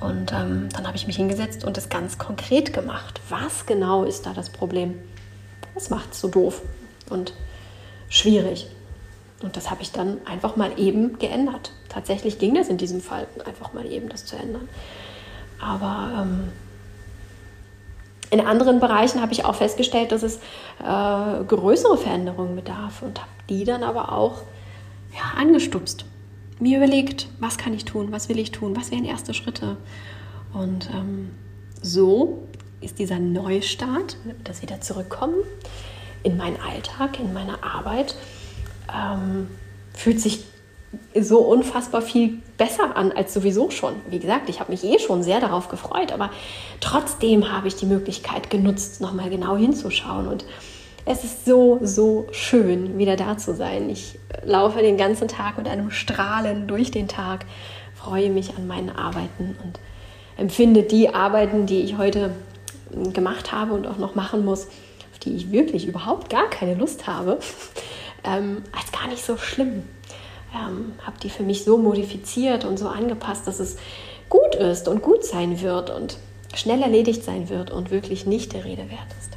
Und 0.00 0.32
ähm, 0.32 0.68
dann 0.72 0.86
habe 0.86 0.96
ich 0.96 1.06
mich 1.06 1.16
hingesetzt 1.16 1.64
und 1.64 1.78
es 1.78 1.88
ganz 1.88 2.18
konkret 2.18 2.72
gemacht. 2.72 3.20
Was 3.28 3.66
genau 3.66 4.04
ist 4.04 4.26
da 4.26 4.32
das 4.32 4.50
Problem? 4.50 4.98
Was 5.74 5.90
macht 5.90 6.12
es 6.12 6.20
so 6.20 6.28
doof 6.28 6.62
und 7.08 7.34
schwierig? 8.08 8.66
Und 9.42 9.56
das 9.56 9.70
habe 9.70 9.82
ich 9.82 9.92
dann 9.92 10.18
einfach 10.26 10.56
mal 10.56 10.78
eben 10.78 11.18
geändert. 11.18 11.72
Tatsächlich 11.88 12.38
ging 12.38 12.54
das 12.54 12.68
in 12.68 12.78
diesem 12.78 13.00
Fall 13.00 13.26
einfach 13.44 13.72
mal 13.72 13.86
eben, 13.86 14.08
das 14.08 14.24
zu 14.24 14.36
ändern. 14.36 14.68
Aber 15.60 16.22
ähm, 16.22 16.52
in 18.32 18.40
anderen 18.40 18.80
Bereichen 18.80 19.20
habe 19.20 19.32
ich 19.32 19.44
auch 19.44 19.56
festgestellt, 19.56 20.10
dass 20.10 20.22
es 20.22 20.36
äh, 20.36 21.44
größere 21.44 21.98
Veränderungen 21.98 22.56
bedarf 22.56 23.02
und 23.02 23.20
habe 23.20 23.30
die 23.50 23.64
dann 23.64 23.82
aber 23.82 24.10
auch 24.10 24.38
ja, 25.12 25.38
angestupst. 25.38 26.06
Mir 26.58 26.78
überlegt, 26.78 27.28
was 27.40 27.58
kann 27.58 27.74
ich 27.74 27.84
tun, 27.84 28.10
was 28.10 28.30
will 28.30 28.38
ich 28.38 28.50
tun, 28.50 28.74
was 28.74 28.90
wären 28.90 29.04
erste 29.04 29.34
Schritte. 29.34 29.76
Und 30.54 30.88
ähm, 30.94 31.32
so 31.82 32.48
ist 32.80 32.98
dieser 32.98 33.18
Neustart, 33.18 34.16
das 34.44 34.62
wieder 34.62 34.80
zurückkommen 34.80 35.36
in 36.22 36.38
meinen 36.38 36.56
Alltag, 36.58 37.20
in 37.20 37.34
meine 37.34 37.62
Arbeit, 37.62 38.14
ähm, 38.90 39.48
fühlt 39.92 40.22
sich 40.22 40.44
so 41.18 41.38
unfassbar 41.38 42.02
viel 42.02 42.38
besser 42.58 42.96
an 42.96 43.12
als 43.12 43.32
sowieso 43.32 43.70
schon. 43.70 43.94
Wie 44.10 44.18
gesagt, 44.18 44.48
ich 44.48 44.60
habe 44.60 44.72
mich 44.72 44.84
eh 44.84 44.98
schon 44.98 45.22
sehr 45.22 45.40
darauf 45.40 45.68
gefreut, 45.68 46.12
aber 46.12 46.30
trotzdem 46.80 47.50
habe 47.50 47.68
ich 47.68 47.76
die 47.76 47.86
Möglichkeit 47.86 48.50
genutzt, 48.50 49.00
nochmal 49.00 49.30
genau 49.30 49.56
hinzuschauen. 49.56 50.28
Und 50.28 50.44
es 51.04 51.24
ist 51.24 51.44
so, 51.44 51.78
so 51.82 52.26
schön, 52.32 52.98
wieder 52.98 53.16
da 53.16 53.38
zu 53.38 53.54
sein. 53.54 53.88
Ich 53.90 54.18
laufe 54.44 54.80
den 54.80 54.96
ganzen 54.96 55.28
Tag 55.28 55.58
mit 55.58 55.66
einem 55.66 55.90
Strahlen 55.90 56.68
durch 56.68 56.90
den 56.90 57.08
Tag, 57.08 57.46
freue 57.94 58.30
mich 58.30 58.56
an 58.56 58.66
meinen 58.66 58.90
Arbeiten 58.90 59.56
und 59.64 59.80
empfinde 60.36 60.82
die 60.82 61.14
Arbeiten, 61.14 61.66
die 61.66 61.80
ich 61.80 61.96
heute 61.96 62.34
gemacht 63.12 63.52
habe 63.52 63.72
und 63.72 63.86
auch 63.86 63.98
noch 63.98 64.14
machen 64.14 64.44
muss, 64.44 64.66
auf 64.66 65.18
die 65.22 65.34
ich 65.34 65.50
wirklich 65.50 65.86
überhaupt 65.86 66.30
gar 66.30 66.50
keine 66.50 66.74
Lust 66.74 67.06
habe, 67.06 67.38
ähm, 68.24 68.62
als 68.78 68.92
gar 68.92 69.08
nicht 69.08 69.24
so 69.24 69.36
schlimm 69.36 69.84
ähm, 70.54 70.92
habe 71.04 71.18
die 71.22 71.30
für 71.30 71.42
mich 71.42 71.64
so 71.64 71.78
modifiziert 71.78 72.64
und 72.64 72.78
so 72.78 72.88
angepasst, 72.88 73.46
dass 73.46 73.60
es 73.60 73.76
gut 74.28 74.54
ist 74.54 74.88
und 74.88 75.02
gut 75.02 75.24
sein 75.24 75.60
wird 75.60 75.90
und 75.90 76.18
schnell 76.54 76.82
erledigt 76.82 77.24
sein 77.24 77.48
wird 77.48 77.70
und 77.70 77.90
wirklich 77.90 78.26
nicht 78.26 78.52
der 78.52 78.64
Rede 78.64 78.90
wert 78.90 79.12
ist. 79.20 79.36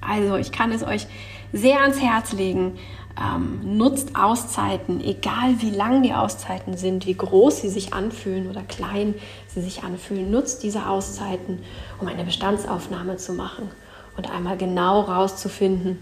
Also 0.00 0.36
ich 0.36 0.52
kann 0.52 0.72
es 0.72 0.82
euch 0.82 1.06
sehr 1.52 1.80
ans 1.80 2.00
Herz 2.00 2.32
legen. 2.32 2.78
Ähm, 3.20 3.76
nutzt 3.76 4.14
Auszeiten, 4.14 5.00
egal 5.00 5.60
wie 5.60 5.70
lang 5.70 6.04
die 6.04 6.14
Auszeiten 6.14 6.76
sind, 6.76 7.04
wie 7.04 7.14
groß 7.14 7.62
sie 7.62 7.68
sich 7.68 7.92
anfühlen 7.92 8.48
oder 8.48 8.62
klein 8.62 9.14
sie 9.48 9.60
sich 9.60 9.82
anfühlen. 9.82 10.30
Nutzt 10.30 10.62
diese 10.62 10.86
Auszeiten, 10.86 11.58
um 12.00 12.06
eine 12.06 12.22
Bestandsaufnahme 12.22 13.16
zu 13.16 13.32
machen 13.32 13.70
und 14.16 14.30
einmal 14.30 14.56
genau 14.56 15.00
rauszufinden, 15.00 16.00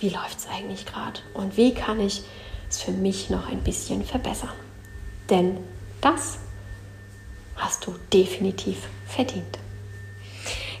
wie 0.00 0.08
läuft 0.08 0.38
es 0.38 0.48
eigentlich 0.48 0.86
gerade 0.86 1.20
und 1.34 1.58
wie 1.58 1.74
kann 1.74 2.00
ich 2.00 2.22
es 2.70 2.82
für 2.82 2.92
mich 2.92 3.30
noch 3.30 3.50
ein 3.50 3.60
bisschen 3.60 4.04
verbessern. 4.04 4.50
Denn 5.30 5.58
das 6.00 6.38
hast 7.56 7.86
du 7.86 7.94
definitiv 8.12 8.88
verdient. 9.06 9.58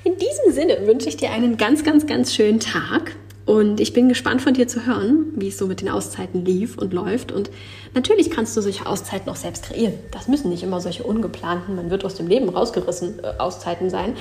In 0.04 0.16
diesem 0.16 0.52
Sinne 0.52 0.86
wünsche 0.86 1.08
ich 1.08 1.16
dir 1.16 1.30
einen 1.30 1.56
ganz, 1.56 1.84
ganz, 1.84 2.06
ganz 2.06 2.34
schönen 2.34 2.60
Tag. 2.60 3.16
Und 3.44 3.80
ich 3.80 3.94
bin 3.94 4.10
gespannt 4.10 4.42
von 4.42 4.52
dir 4.52 4.68
zu 4.68 4.84
hören, 4.84 5.32
wie 5.34 5.48
es 5.48 5.56
so 5.56 5.66
mit 5.66 5.80
den 5.80 5.88
Auszeiten 5.88 6.44
lief 6.44 6.76
und 6.76 6.92
läuft. 6.92 7.32
Und 7.32 7.50
natürlich 7.94 8.30
kannst 8.30 8.54
du 8.54 8.60
solche 8.60 8.84
Auszeiten 8.84 9.30
auch 9.30 9.36
selbst 9.36 9.64
kreieren. 9.64 9.94
Das 10.10 10.28
müssen 10.28 10.50
nicht 10.50 10.62
immer 10.62 10.82
solche 10.82 11.02
ungeplanten, 11.02 11.74
man 11.74 11.90
wird 11.90 12.04
aus 12.04 12.14
dem 12.14 12.26
Leben 12.26 12.50
rausgerissen 12.50 13.24
äh, 13.24 13.38
Auszeiten 13.38 13.88
sein. 13.88 14.16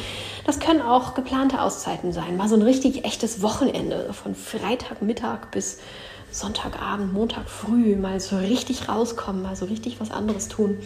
Das 0.45 0.61
können 0.61 0.81
auch 0.81 1.13
geplante 1.13 1.61
Auszeiten 1.61 2.13
sein. 2.13 2.37
Mal 2.37 2.47
so 2.47 2.55
ein 2.55 2.61
richtig 2.61 3.03
echtes 3.03 3.41
Wochenende 3.41 4.13
von 4.13 4.33
Freitagmittag 4.33 5.51
bis 5.51 5.79
Sonntagabend, 6.31 7.13
Montag 7.13 7.49
früh 7.49 7.95
mal 7.95 8.19
so 8.19 8.37
richtig 8.37 8.89
rauskommen, 8.89 9.41
mal 9.41 9.55
so 9.55 9.65
richtig 9.65 9.99
was 9.99 10.11
anderes 10.11 10.47
tun. 10.47 10.77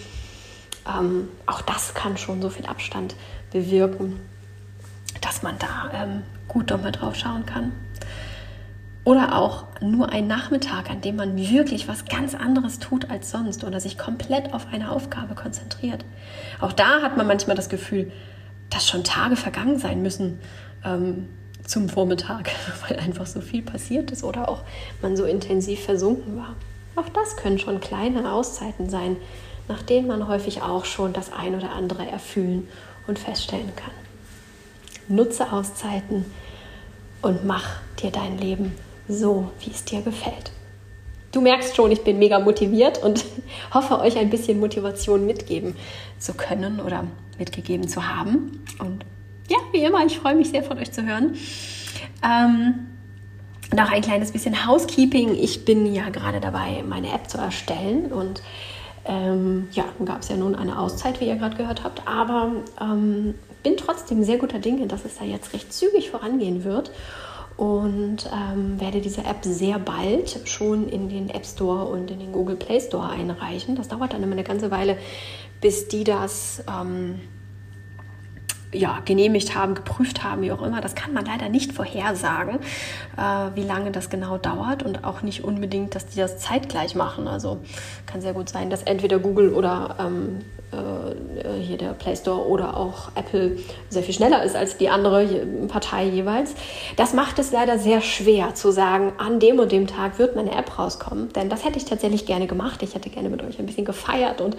Ähm, 0.87 1.29
auch 1.45 1.61
das 1.61 1.93
kann 1.93 2.17
schon 2.17 2.41
so 2.41 2.49
viel 2.49 2.65
Abstand 2.65 3.15
bewirken, 3.51 4.19
dass 5.21 5.43
man 5.43 5.57
da 5.59 5.91
ähm, 5.93 6.23
gut 6.47 6.69
nochmal 6.69 6.91
drauf 6.91 7.15
schauen 7.15 7.45
kann. 7.45 7.71
Oder 9.03 9.35
auch 9.35 9.65
nur 9.81 10.09
ein 10.09 10.27
Nachmittag, 10.27 10.91
an 10.91 11.01
dem 11.01 11.15
man 11.15 11.35
wirklich 11.35 11.87
was 11.87 12.05
ganz 12.05 12.35
anderes 12.35 12.77
tut 12.77 13.09
als 13.09 13.31
sonst 13.31 13.63
oder 13.63 13.79
sich 13.79 13.97
komplett 13.97 14.53
auf 14.53 14.67
eine 14.71 14.91
Aufgabe 14.91 15.33
konzentriert. 15.33 16.05
Auch 16.59 16.71
da 16.71 17.01
hat 17.01 17.17
man 17.17 17.25
manchmal 17.25 17.55
das 17.55 17.67
Gefühl, 17.67 18.11
dass 18.69 18.87
schon 18.87 19.03
Tage 19.03 19.35
vergangen 19.35 19.79
sein 19.79 20.03
müssen. 20.03 20.39
Ähm, 20.85 21.29
zum 21.71 21.87
Vormittag, 21.87 22.51
weil 22.87 22.99
einfach 22.99 23.25
so 23.25 23.39
viel 23.39 23.61
passiert 23.61 24.11
ist 24.11 24.23
oder 24.23 24.49
auch 24.49 24.63
man 25.01 25.15
so 25.15 25.23
intensiv 25.23 25.83
versunken 25.83 26.35
war. 26.35 26.55
Auch 26.95 27.07
das 27.09 27.37
können 27.37 27.57
schon 27.57 27.79
kleine 27.79 28.33
Auszeiten 28.33 28.89
sein, 28.89 29.15
nach 29.69 29.81
denen 29.81 30.07
man 30.07 30.27
häufig 30.27 30.61
auch 30.61 30.83
schon 30.83 31.13
das 31.13 31.31
ein 31.31 31.55
oder 31.55 31.71
andere 31.71 32.05
erfüllen 32.05 32.67
und 33.07 33.17
feststellen 33.17 33.71
kann. 33.75 33.93
Nutze 35.07 35.51
Auszeiten 35.53 36.25
und 37.21 37.45
mach 37.45 37.79
dir 38.01 38.11
dein 38.11 38.37
Leben 38.37 38.73
so, 39.07 39.49
wie 39.61 39.71
es 39.71 39.85
dir 39.85 40.01
gefällt. 40.01 40.51
Du 41.31 41.39
merkst 41.39 41.77
schon, 41.77 41.91
ich 41.91 42.03
bin 42.03 42.19
mega 42.19 42.39
motiviert 42.39 43.01
und 43.01 43.23
hoffe, 43.73 43.99
euch 43.99 44.17
ein 44.17 44.29
bisschen 44.29 44.59
Motivation 44.59 45.25
mitgeben 45.25 45.77
zu 46.19 46.33
können 46.33 46.81
oder 46.81 47.05
mitgegeben 47.39 47.87
zu 47.87 48.05
haben. 48.09 48.65
Und 48.79 49.05
ja, 49.51 49.57
wie 49.71 49.83
immer, 49.83 50.05
ich 50.05 50.17
freue 50.17 50.35
mich 50.35 50.49
sehr 50.49 50.63
von 50.63 50.77
euch 50.77 50.91
zu 50.91 51.05
hören. 51.05 51.35
Ähm, 52.23 52.87
noch 53.75 53.91
ein 53.91 54.01
kleines 54.01 54.31
bisschen 54.31 54.65
Housekeeping. 54.65 55.35
Ich 55.35 55.65
bin 55.65 55.93
ja 55.93 56.09
gerade 56.09 56.39
dabei, 56.39 56.83
meine 56.87 57.11
App 57.13 57.29
zu 57.29 57.37
erstellen 57.37 58.11
und 58.11 58.41
ähm, 59.05 59.67
ja, 59.71 59.85
gab 60.05 60.21
es 60.21 60.29
ja 60.29 60.37
nun 60.37 60.55
eine 60.55 60.77
Auszeit, 60.77 61.19
wie 61.19 61.27
ihr 61.27 61.35
gerade 61.35 61.57
gehört 61.57 61.83
habt, 61.83 62.07
aber 62.07 62.51
ähm, 62.79 63.33
bin 63.63 63.75
trotzdem 63.75 64.23
sehr 64.23 64.37
guter 64.37 64.59
Dinge, 64.59 64.87
dass 64.87 65.05
es 65.05 65.17
da 65.17 65.25
jetzt 65.25 65.53
recht 65.53 65.73
zügig 65.73 66.11
vorangehen 66.11 66.63
wird 66.63 66.91
und 67.57 68.29
ähm, 68.31 68.79
werde 68.79 69.01
diese 69.01 69.23
App 69.23 69.39
sehr 69.41 69.79
bald 69.79 70.41
schon 70.45 70.87
in 70.87 71.09
den 71.09 71.29
App 71.29 71.45
Store 71.45 71.85
und 71.85 72.11
in 72.11 72.19
den 72.19 72.31
Google 72.31 72.55
Play 72.55 72.79
Store 72.79 73.09
einreichen. 73.09 73.75
Das 73.75 73.87
dauert 73.87 74.13
dann 74.13 74.23
immer 74.23 74.33
eine 74.33 74.43
ganze 74.43 74.69
Weile, 74.69 74.97
bis 75.61 75.87
die 75.87 76.03
das 76.03 76.63
ähm, 76.69 77.19
ja, 78.73 78.99
genehmigt 79.05 79.55
haben, 79.55 79.75
geprüft 79.75 80.23
haben, 80.23 80.41
wie 80.41 80.51
auch 80.51 80.61
immer. 80.61 80.81
Das 80.81 80.95
kann 80.95 81.13
man 81.13 81.25
leider 81.25 81.49
nicht 81.49 81.73
vorhersagen, 81.73 82.59
äh, 83.17 83.55
wie 83.55 83.63
lange 83.63 83.91
das 83.91 84.09
genau 84.09 84.37
dauert 84.37 84.83
und 84.83 85.03
auch 85.03 85.21
nicht 85.21 85.43
unbedingt, 85.43 85.95
dass 85.95 86.07
die 86.07 86.19
das 86.19 86.37
zeitgleich 86.37 86.95
machen. 86.95 87.27
Also 87.27 87.59
kann 88.05 88.21
sehr 88.21 88.33
gut 88.33 88.49
sein, 88.49 88.69
dass 88.69 88.83
entweder 88.83 89.19
Google 89.19 89.53
oder 89.53 89.95
ähm, 89.99 90.39
äh, 90.71 91.61
hier 91.61 91.77
der 91.77 91.93
Play 91.93 92.15
Store 92.15 92.47
oder 92.47 92.77
auch 92.77 93.11
Apple 93.15 93.57
sehr 93.89 94.03
viel 94.03 94.13
schneller 94.13 94.43
ist 94.43 94.55
als 94.55 94.77
die 94.77 94.89
andere 94.89 95.25
Partei 95.67 96.05
jeweils. 96.05 96.55
Das 96.95 97.13
macht 97.13 97.39
es 97.39 97.51
leider 97.51 97.77
sehr 97.77 98.01
schwer 98.01 98.55
zu 98.55 98.71
sagen, 98.71 99.11
an 99.17 99.39
dem 99.39 99.59
und 99.59 99.71
dem 99.71 99.87
Tag 99.87 100.17
wird 100.17 100.35
meine 100.35 100.51
App 100.51 100.79
rauskommen. 100.79 101.33
Denn 101.33 101.49
das 101.49 101.65
hätte 101.65 101.77
ich 101.77 101.85
tatsächlich 101.85 102.25
gerne 102.25 102.47
gemacht. 102.47 102.81
Ich 102.83 102.95
hätte 102.95 103.09
gerne 103.09 103.29
mit 103.29 103.43
euch 103.43 103.59
ein 103.59 103.65
bisschen 103.65 103.85
gefeiert 103.85 104.39
und 104.39 104.55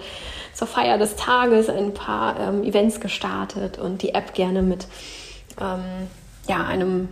zur 0.53 0.67
Feier 0.67 0.99
des 0.99 1.15
Tages 1.15 1.67
ein 1.67 1.93
paar 1.95 2.39
ähm, 2.39 2.63
Events 2.63 2.99
gestartet 2.99 3.79
und 3.79 4.02
die 4.03 4.13
App 4.13 4.33
gerne 4.33 4.61
mit 4.61 4.87
ähm, 5.59 6.07
ja, 6.47 6.65
einem 6.65 7.09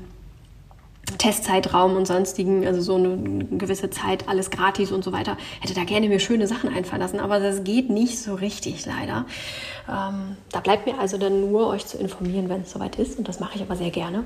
Testzeitraum 1.17 1.95
und 1.95 2.06
sonstigen, 2.06 2.65
also 2.65 2.82
so 2.82 2.95
eine 2.95 3.45
gewisse 3.58 3.89
Zeit, 3.89 4.28
alles 4.28 4.50
gratis 4.50 4.91
und 4.91 5.04
so 5.04 5.12
weiter. 5.12 5.38
Hätte 5.60 5.74
da 5.74 5.84
gerne 5.84 6.08
mir 6.08 6.19
schöne 6.19 6.47
Sachen 6.47 6.74
einfallen 6.74 7.02
lassen, 7.02 7.19
aber 7.19 7.39
das 7.39 7.63
geht 7.63 7.89
nicht 7.89 8.19
so 8.19 8.36
richtig 8.36 8.86
leider. 8.86 9.26
Ähm, 9.89 10.38
da 10.52 10.60
bleibt 10.60 10.86
mir 10.86 11.00
also 11.00 11.17
dann 11.17 11.52
nur, 11.52 11.67
euch 11.67 11.86
zu 11.86 11.97
informieren, 11.97 12.50
wenn 12.50 12.62
es 12.62 12.71
soweit 12.71 12.97
ist 12.97 13.17
und 13.17 13.28
das 13.28 13.39
mache 13.39 13.56
ich 13.56 13.62
aber 13.62 13.76
sehr 13.76 13.89
gerne. 13.89 14.24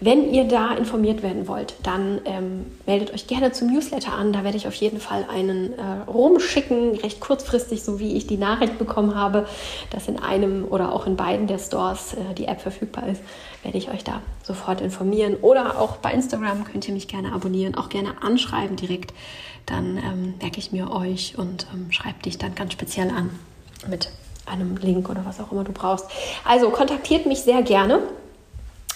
Wenn 0.00 0.32
ihr 0.32 0.44
da 0.44 0.74
informiert 0.74 1.22
werden 1.22 1.48
wollt, 1.48 1.74
dann 1.82 2.20
ähm, 2.24 2.66
meldet 2.86 3.12
euch 3.12 3.26
gerne 3.26 3.52
zum 3.52 3.72
Newsletter 3.72 4.12
an. 4.12 4.32
Da 4.32 4.44
werde 4.44 4.56
ich 4.56 4.66
auf 4.66 4.74
jeden 4.74 5.00
Fall 5.00 5.26
einen 5.28 5.74
äh, 5.74 6.10
rumschicken, 6.10 6.96
recht 6.96 7.20
kurzfristig, 7.20 7.82
so 7.82 8.00
wie 8.00 8.16
ich 8.16 8.26
die 8.26 8.36
Nachricht 8.36 8.78
bekommen 8.78 9.14
habe, 9.14 9.46
dass 9.90 10.08
in 10.08 10.18
einem 10.18 10.64
oder 10.64 10.92
auch 10.92 11.06
in 11.06 11.16
beiden 11.16 11.46
der 11.46 11.58
Stores 11.58 12.14
äh, 12.14 12.34
die 12.34 12.46
App 12.46 12.60
verfügbar 12.60 13.08
ist 13.08 13.22
werde 13.66 13.78
ich 13.78 13.90
euch 13.90 14.04
da 14.04 14.22
sofort 14.44 14.80
informieren. 14.80 15.34
Oder 15.34 15.80
auch 15.80 15.96
bei 15.96 16.12
Instagram 16.12 16.64
könnt 16.64 16.86
ihr 16.86 16.94
mich 16.94 17.08
gerne 17.08 17.32
abonnieren, 17.32 17.74
auch 17.74 17.88
gerne 17.88 18.22
anschreiben 18.22 18.76
direkt. 18.76 19.12
Dann 19.66 19.98
ähm, 19.98 20.34
merke 20.40 20.60
ich 20.60 20.70
mir 20.70 20.92
euch 20.92 21.36
und 21.36 21.66
ähm, 21.74 21.90
schreibe 21.90 22.22
dich 22.22 22.38
dann 22.38 22.54
ganz 22.54 22.72
speziell 22.72 23.10
an 23.10 23.30
mit 23.88 24.10
einem 24.46 24.76
Link 24.76 25.10
oder 25.10 25.26
was 25.26 25.40
auch 25.40 25.50
immer 25.50 25.64
du 25.64 25.72
brauchst. 25.72 26.06
Also 26.44 26.70
kontaktiert 26.70 27.26
mich 27.26 27.40
sehr 27.40 27.62
gerne 27.62 27.98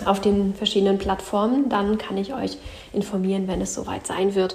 auf 0.05 0.21
den 0.21 0.55
verschiedenen 0.55 0.99
Plattformen. 0.99 1.69
Dann 1.69 1.99
kann 1.99 2.17
ich 2.17 2.33
euch 2.33 2.57
informieren, 2.93 3.49
wenn 3.49 3.61
es 3.61 3.75
soweit 3.75 4.07
sein 4.07 4.37
wird. 4.37 4.55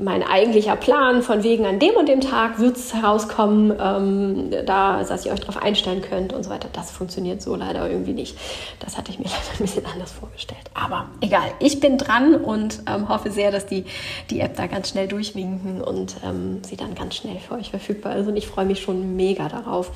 Mein 0.00 0.22
eigentlicher 0.22 0.76
Plan 0.76 1.22
von 1.22 1.42
wegen 1.42 1.66
an 1.66 1.80
dem 1.80 1.96
und 1.96 2.08
dem 2.08 2.20
Tag 2.20 2.60
wird 2.60 2.76
es 2.76 2.94
herauskommen, 2.94 3.72
ähm, 3.80 4.50
da, 4.64 5.02
dass 5.02 5.26
ihr 5.26 5.32
euch 5.32 5.40
darauf 5.40 5.60
einstellen 5.60 6.02
könnt 6.02 6.32
und 6.32 6.44
so 6.44 6.50
weiter. 6.50 6.68
Das 6.72 6.92
funktioniert 6.92 7.42
so 7.42 7.56
leider 7.56 7.90
irgendwie 7.90 8.12
nicht. 8.12 8.38
Das 8.78 8.96
hatte 8.96 9.10
ich 9.10 9.18
mir 9.18 9.24
leider 9.28 9.36
ein 9.54 9.58
bisschen 9.58 9.84
anders 9.86 10.12
vorgestellt. 10.12 10.70
Aber 10.72 11.08
egal, 11.20 11.50
ich 11.58 11.80
bin 11.80 11.98
dran 11.98 12.36
und 12.36 12.80
ähm, 12.88 13.08
hoffe 13.08 13.32
sehr, 13.32 13.50
dass 13.50 13.66
die, 13.66 13.86
die 14.30 14.38
App 14.38 14.56
da 14.56 14.68
ganz 14.68 14.90
schnell 14.90 15.08
durchwinken 15.08 15.80
und 15.80 16.14
ähm, 16.24 16.62
sie 16.62 16.76
dann 16.76 16.94
ganz 16.94 17.16
schnell 17.16 17.38
für 17.40 17.54
euch 17.54 17.70
verfügbar 17.70 18.14
ist. 18.14 18.28
Und 18.28 18.36
ich 18.36 18.46
freue 18.46 18.66
mich 18.66 18.80
schon 18.80 19.16
mega 19.16 19.48
darauf, 19.48 19.90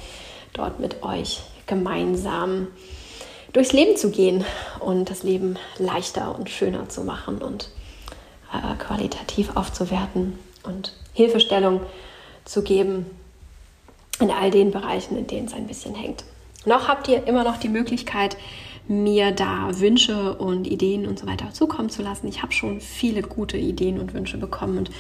dort 0.53 0.81
mit 0.81 1.05
euch 1.05 1.43
gemeinsam 1.67 2.67
durchs 3.53 3.73
Leben 3.73 3.97
zu 3.97 4.11
gehen 4.11 4.45
und 4.81 5.11
das 5.11 5.23
Leben 5.23 5.57
leichter 5.79 6.37
und 6.37 6.51
schöner 6.51 6.89
zu 6.89 7.05
machen 7.05 7.39
und 7.39 7.69
äh, 8.53 8.77
qualitativ 8.77 9.57
aufzuwerten 9.57 10.39
und 10.63 10.95
Hilfestellung 11.13 11.81
zu 12.45 12.63
geben 12.63 13.07
in 14.21 14.31
all 14.31 14.51
den 14.51 14.71
Bereichen, 14.71 15.17
in 15.17 15.27
denen 15.27 15.47
es 15.47 15.55
ein 15.55 15.67
bisschen 15.67 15.95
hängt. 15.95 16.25
Noch 16.65 16.89
habt 16.89 17.09
ihr 17.09 17.27
immer 17.27 17.45
noch 17.45 17.57
die 17.57 17.69
Möglichkeit, 17.69 18.37
mir 18.89 19.33
da 19.33 19.69
Wünsche 19.79 20.35
und 20.35 20.67
Ideen 20.67 21.07
und 21.07 21.19
so 21.19 21.27
weiter 21.27 21.53
zukommen 21.53 21.91
zu 21.91 22.03
lassen. 22.03 22.29
Ich 22.29 22.43
habe 22.43 22.53
schon 22.53 22.81
viele 22.81 23.23
gute 23.23 23.57
Ideen 23.57 23.99
und 23.99 24.15
Wünsche 24.15 24.39
bekommen 24.39 24.79
und 24.79 24.91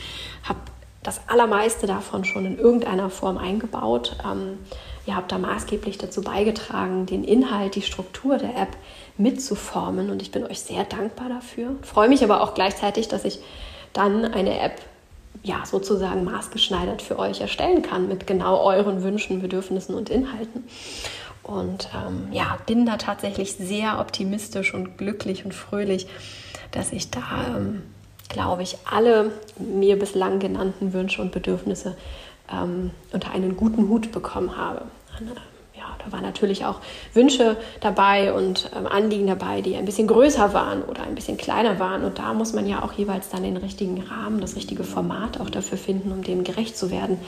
habe 0.44 0.60
das 1.02 1.20
allermeiste 1.28 1.86
davon 1.86 2.24
schon 2.24 2.46
in 2.46 2.58
irgendeiner 2.58 3.10
Form 3.10 3.38
eingebaut. 3.38 4.16
Ähm, 4.24 4.58
ihr 5.06 5.16
habt 5.16 5.32
da 5.32 5.38
maßgeblich 5.38 5.98
dazu 5.98 6.22
beigetragen, 6.22 7.06
den 7.06 7.24
Inhalt, 7.24 7.74
die 7.74 7.82
Struktur 7.82 8.38
der 8.38 8.56
App 8.56 8.76
mitzuformen 9.18 10.10
und 10.10 10.22
ich 10.22 10.30
bin 10.30 10.44
euch 10.44 10.60
sehr 10.60 10.84
dankbar 10.84 11.28
dafür. 11.28 11.76
Freue 11.82 12.08
mich 12.08 12.24
aber 12.24 12.42
auch 12.42 12.54
gleichzeitig, 12.54 13.08
dass 13.08 13.24
ich 13.24 13.40
dann 13.92 14.24
eine 14.24 14.58
App 14.58 14.80
ja 15.42 15.64
sozusagen 15.66 16.24
maßgeschneidert 16.24 17.02
für 17.02 17.18
euch 17.18 17.40
erstellen 17.40 17.82
kann 17.82 18.08
mit 18.08 18.26
genau 18.26 18.62
euren 18.62 19.02
Wünschen, 19.02 19.42
Bedürfnissen 19.42 19.94
und 19.94 20.08
Inhalten. 20.10 20.64
Und 21.42 21.88
ähm, 21.94 22.28
ja, 22.32 22.58
bin 22.66 22.86
da 22.86 22.96
tatsächlich 22.96 23.54
sehr 23.54 23.98
optimistisch 23.98 24.74
und 24.74 24.96
glücklich 24.96 25.44
und 25.44 25.52
fröhlich, 25.52 26.06
dass 26.70 26.92
ich 26.92 27.10
da, 27.10 27.56
ähm, 27.56 27.82
glaube 28.28 28.62
ich, 28.62 28.78
alle 28.88 29.32
mir 29.58 29.98
bislang 29.98 30.38
genannten 30.38 30.92
Wünsche 30.92 31.20
und 31.20 31.32
Bedürfnisse 31.32 31.96
ähm, 32.50 32.92
unter 33.12 33.32
einen 33.32 33.56
guten 33.56 33.88
Hut 33.88 34.12
bekommen 34.12 34.56
habe. 34.56 34.82
Da 36.04 36.12
waren 36.12 36.22
natürlich 36.22 36.64
auch 36.64 36.80
Wünsche 37.14 37.56
dabei 37.80 38.32
und 38.32 38.70
ähm, 38.76 38.86
Anliegen 38.86 39.26
dabei, 39.26 39.60
die 39.60 39.76
ein 39.76 39.84
bisschen 39.84 40.06
größer 40.06 40.52
waren 40.54 40.82
oder 40.82 41.02
ein 41.02 41.14
bisschen 41.14 41.36
kleiner 41.36 41.78
waren. 41.78 42.04
Und 42.04 42.18
da 42.18 42.34
muss 42.34 42.52
man 42.52 42.66
ja 42.66 42.82
auch 42.82 42.92
jeweils 42.92 43.28
dann 43.28 43.42
den 43.42 43.56
richtigen 43.56 44.02
Rahmen, 44.02 44.40
das 44.40 44.56
richtige 44.56 44.84
Format 44.84 45.40
auch 45.40 45.50
dafür 45.50 45.78
finden, 45.78 46.12
um 46.12 46.22
dem 46.22 46.44
gerecht 46.44 46.76
zu 46.76 46.90
werden. 46.90 47.18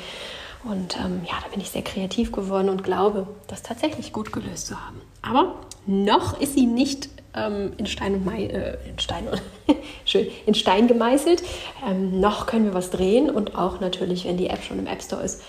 Und 0.65 0.97
ähm, 0.97 1.21
ja, 1.27 1.35
da 1.43 1.49
bin 1.51 1.61
ich 1.61 1.71
sehr 1.71 1.83
kreativ 1.83 2.33
geworden 2.33 2.71
und 2.71 2.83
glaube, 2.83 3.27
das 3.49 3.63
tatsächlich 3.63 4.13
gut 4.13 4.33
gelöst 4.33 4.67
zu 4.67 4.81
haben. 4.81 5.01
Aber 5.21 5.57
noch 5.87 6.41
ist 6.41 6.55
sie 6.55 6.67
nicht 6.67 7.11
ähm, 7.35 7.73
in 7.77 7.87
Stein 7.87 8.15
und 8.15 8.25
Mai, 8.25 8.47
äh, 8.47 8.79
in 8.89 8.99
Stein 8.99 9.29
schön 10.05 10.27
in 10.47 10.55
Stein 10.55 10.87
gemeißelt. 10.87 11.43
Ähm, 11.87 12.21
noch 12.21 12.47
können 12.47 12.65
wir 12.65 12.75
was 12.75 12.91
drehen 12.91 13.31
und 13.31 13.57
auch 13.57 13.81
natürlich, 13.81 14.25
wenn 14.25 14.37
die 14.37 14.49
App 14.49 14.63
schon 14.63 14.79
im 14.79 14.87
App 14.87 15.03
Store 15.03 15.23
ist, 15.23 15.43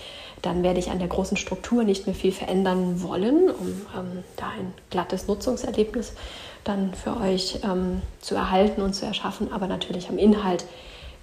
dann 0.45 0.63
werde 0.63 0.79
ich 0.79 0.91
an 0.91 0.99
der 0.99 1.07
großen 1.07 1.37
Struktur 1.37 1.83
nicht 1.83 2.05
mehr 2.05 2.15
viel 2.15 2.31
verändern 2.31 3.01
wollen, 3.01 3.49
um 3.49 3.67
ähm, 3.97 4.23
da 4.37 4.49
ein 4.49 4.73
glattes 4.89 5.27
Nutzungserlebnis 5.27 6.13
dann 6.63 6.93
für 6.93 7.17
euch 7.17 7.59
ähm, 7.63 8.01
zu 8.19 8.35
erhalten 8.35 8.81
und 8.81 8.93
zu 8.93 9.05
erschaffen, 9.05 9.51
aber 9.51 9.67
natürlich 9.67 10.09
am 10.09 10.17
Inhalt 10.17 10.65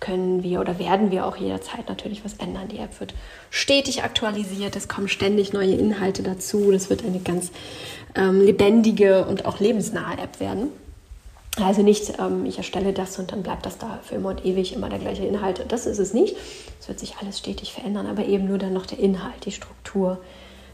können 0.02 0.42
wir 0.42 0.60
oder 0.60 0.80
werden 0.80 1.12
wir 1.12 1.24
auch 1.26 1.36
jederzeit 1.36 1.88
natürlich 1.88 2.24
was 2.24 2.34
ändern. 2.34 2.66
Die 2.68 2.78
App 2.78 2.98
wird 2.98 3.14
stetig 3.50 4.02
aktualisiert, 4.02 4.74
es 4.74 4.88
kommen 4.88 5.08
ständig 5.08 5.52
neue 5.52 5.74
Inhalte 5.74 6.24
dazu. 6.24 6.72
Das 6.72 6.90
wird 6.90 7.04
eine 7.04 7.20
ganz 7.20 7.52
ähm, 8.16 8.40
lebendige 8.40 9.24
und 9.26 9.46
auch 9.46 9.60
lebensnahe 9.60 10.18
App 10.18 10.40
werden. 10.40 10.70
Also 11.60 11.82
nicht, 11.82 12.18
ähm, 12.18 12.46
ich 12.46 12.58
erstelle 12.58 12.92
das 12.92 13.18
und 13.18 13.32
dann 13.32 13.42
bleibt 13.42 13.66
das 13.66 13.78
da 13.78 14.00
für 14.02 14.14
immer 14.14 14.30
und 14.30 14.44
ewig 14.44 14.72
immer 14.72 14.88
der 14.88 14.98
gleiche 14.98 15.24
Inhalt. 15.24 15.64
Das 15.68 15.86
ist 15.86 15.98
es 15.98 16.14
nicht. 16.14 16.36
Es 16.80 16.88
wird 16.88 16.98
sich 16.98 17.16
alles 17.20 17.38
stetig 17.38 17.72
verändern, 17.72 18.06
aber 18.06 18.24
eben 18.24 18.46
nur 18.46 18.58
dann 18.58 18.72
noch 18.72 18.86
der 18.86 18.98
Inhalt, 18.98 19.44
die 19.44 19.52
Struktur, 19.52 20.18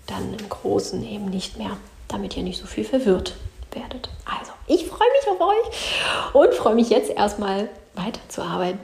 dann 0.07 0.35
im 0.38 0.49
Großen 0.49 1.03
eben 1.05 1.27
nicht 1.27 1.59
mehr, 1.59 1.77
damit 2.07 2.37
ihr 2.37 2.43
nicht 2.43 2.61
so 2.61 2.67
viel 2.67 2.85
verwirrt 2.85 3.35
werdet. 3.73 4.09
Also, 4.25 4.53
ich 4.67 4.87
freue 4.87 5.09
mich 5.21 5.31
auf 5.31 5.41
euch 5.41 6.35
und 6.35 6.55
freue 6.55 6.75
mich 6.77 6.91
jetzt 6.91 7.11
erstmal 7.11 7.69
weiterzuarbeiten 7.95 8.79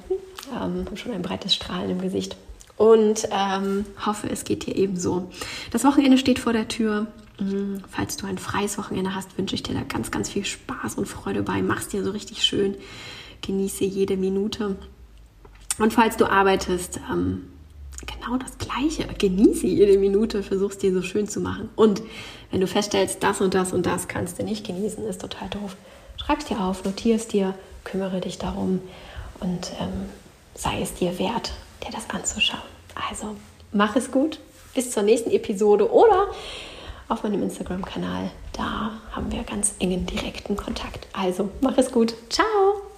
ähm, 0.52 0.84
habe 0.86 0.96
schon 0.96 1.12
ein 1.12 1.22
breites 1.22 1.54
Strahlen 1.54 1.90
im 1.90 2.00
Gesicht 2.00 2.36
und 2.76 3.28
ähm, 3.30 3.86
hoffe, 4.04 4.28
es 4.30 4.44
geht 4.44 4.66
dir 4.66 4.76
ebenso. 4.76 5.30
Das 5.70 5.84
Wochenende 5.84 6.18
steht 6.18 6.38
vor 6.38 6.52
der 6.52 6.68
Tür. 6.68 7.06
Mhm. 7.38 7.82
Falls 7.88 8.16
du 8.16 8.26
ein 8.26 8.38
freies 8.38 8.78
Wochenende 8.78 9.14
hast, 9.14 9.36
wünsche 9.36 9.54
ich 9.54 9.62
dir 9.62 9.74
da 9.74 9.82
ganz, 9.82 10.10
ganz 10.10 10.30
viel 10.30 10.44
Spaß 10.44 10.96
und 10.96 11.06
Freude 11.06 11.42
bei. 11.42 11.62
Mach's 11.62 11.88
dir 11.88 12.04
so 12.04 12.10
richtig 12.10 12.44
schön. 12.44 12.76
Genieße 13.42 13.84
jede 13.84 14.16
Minute. 14.16 14.76
Und 15.78 15.92
falls 15.92 16.16
du 16.16 16.30
arbeitest, 16.30 17.00
ähm, 17.10 17.46
genau 18.06 18.36
das 18.36 18.58
Gleiche. 18.58 19.06
Genieße 19.18 19.66
jede 19.66 19.98
Minute, 19.98 20.42
versuch's 20.42 20.78
dir 20.78 20.92
so 20.92 21.02
schön 21.02 21.28
zu 21.28 21.40
machen. 21.40 21.68
Und 21.76 22.02
wenn 22.50 22.60
du 22.60 22.66
feststellst, 22.66 23.22
das 23.22 23.40
und 23.40 23.54
das 23.54 23.72
und 23.72 23.86
das 23.86 24.08
kannst 24.08 24.38
du 24.38 24.44
nicht 24.44 24.66
genießen, 24.66 25.04
ist 25.04 25.20
total 25.20 25.48
doof. 25.48 25.76
Schreib's 26.16 26.44
dir 26.44 26.60
auf, 26.60 26.84
notierst 26.84 27.32
dir, 27.32 27.54
kümmere 27.82 28.20
dich 28.20 28.38
darum 28.38 28.80
und 29.40 29.72
ähm, 29.80 30.08
sei 30.54 30.80
es 30.80 30.94
dir 30.94 31.18
wert, 31.18 31.52
dir 31.84 31.90
das 31.90 32.08
anzuschauen. 32.08 32.62
Also 33.10 33.36
mach 33.72 33.96
es 33.96 34.10
gut, 34.10 34.38
bis 34.74 34.92
zur 34.92 35.02
nächsten 35.02 35.30
Episode 35.30 35.90
oder 35.90 36.28
auf 37.08 37.22
meinem 37.22 37.42
Instagram-Kanal. 37.42 38.30
Da 38.52 38.92
haben 39.12 39.30
wir 39.30 39.42
ganz 39.44 39.74
engen 39.78 40.06
direkten 40.06 40.56
Kontakt. 40.56 41.06
Also 41.12 41.50
mach 41.60 41.76
es 41.78 41.90
gut. 41.92 42.14
Ciao! 42.30 42.93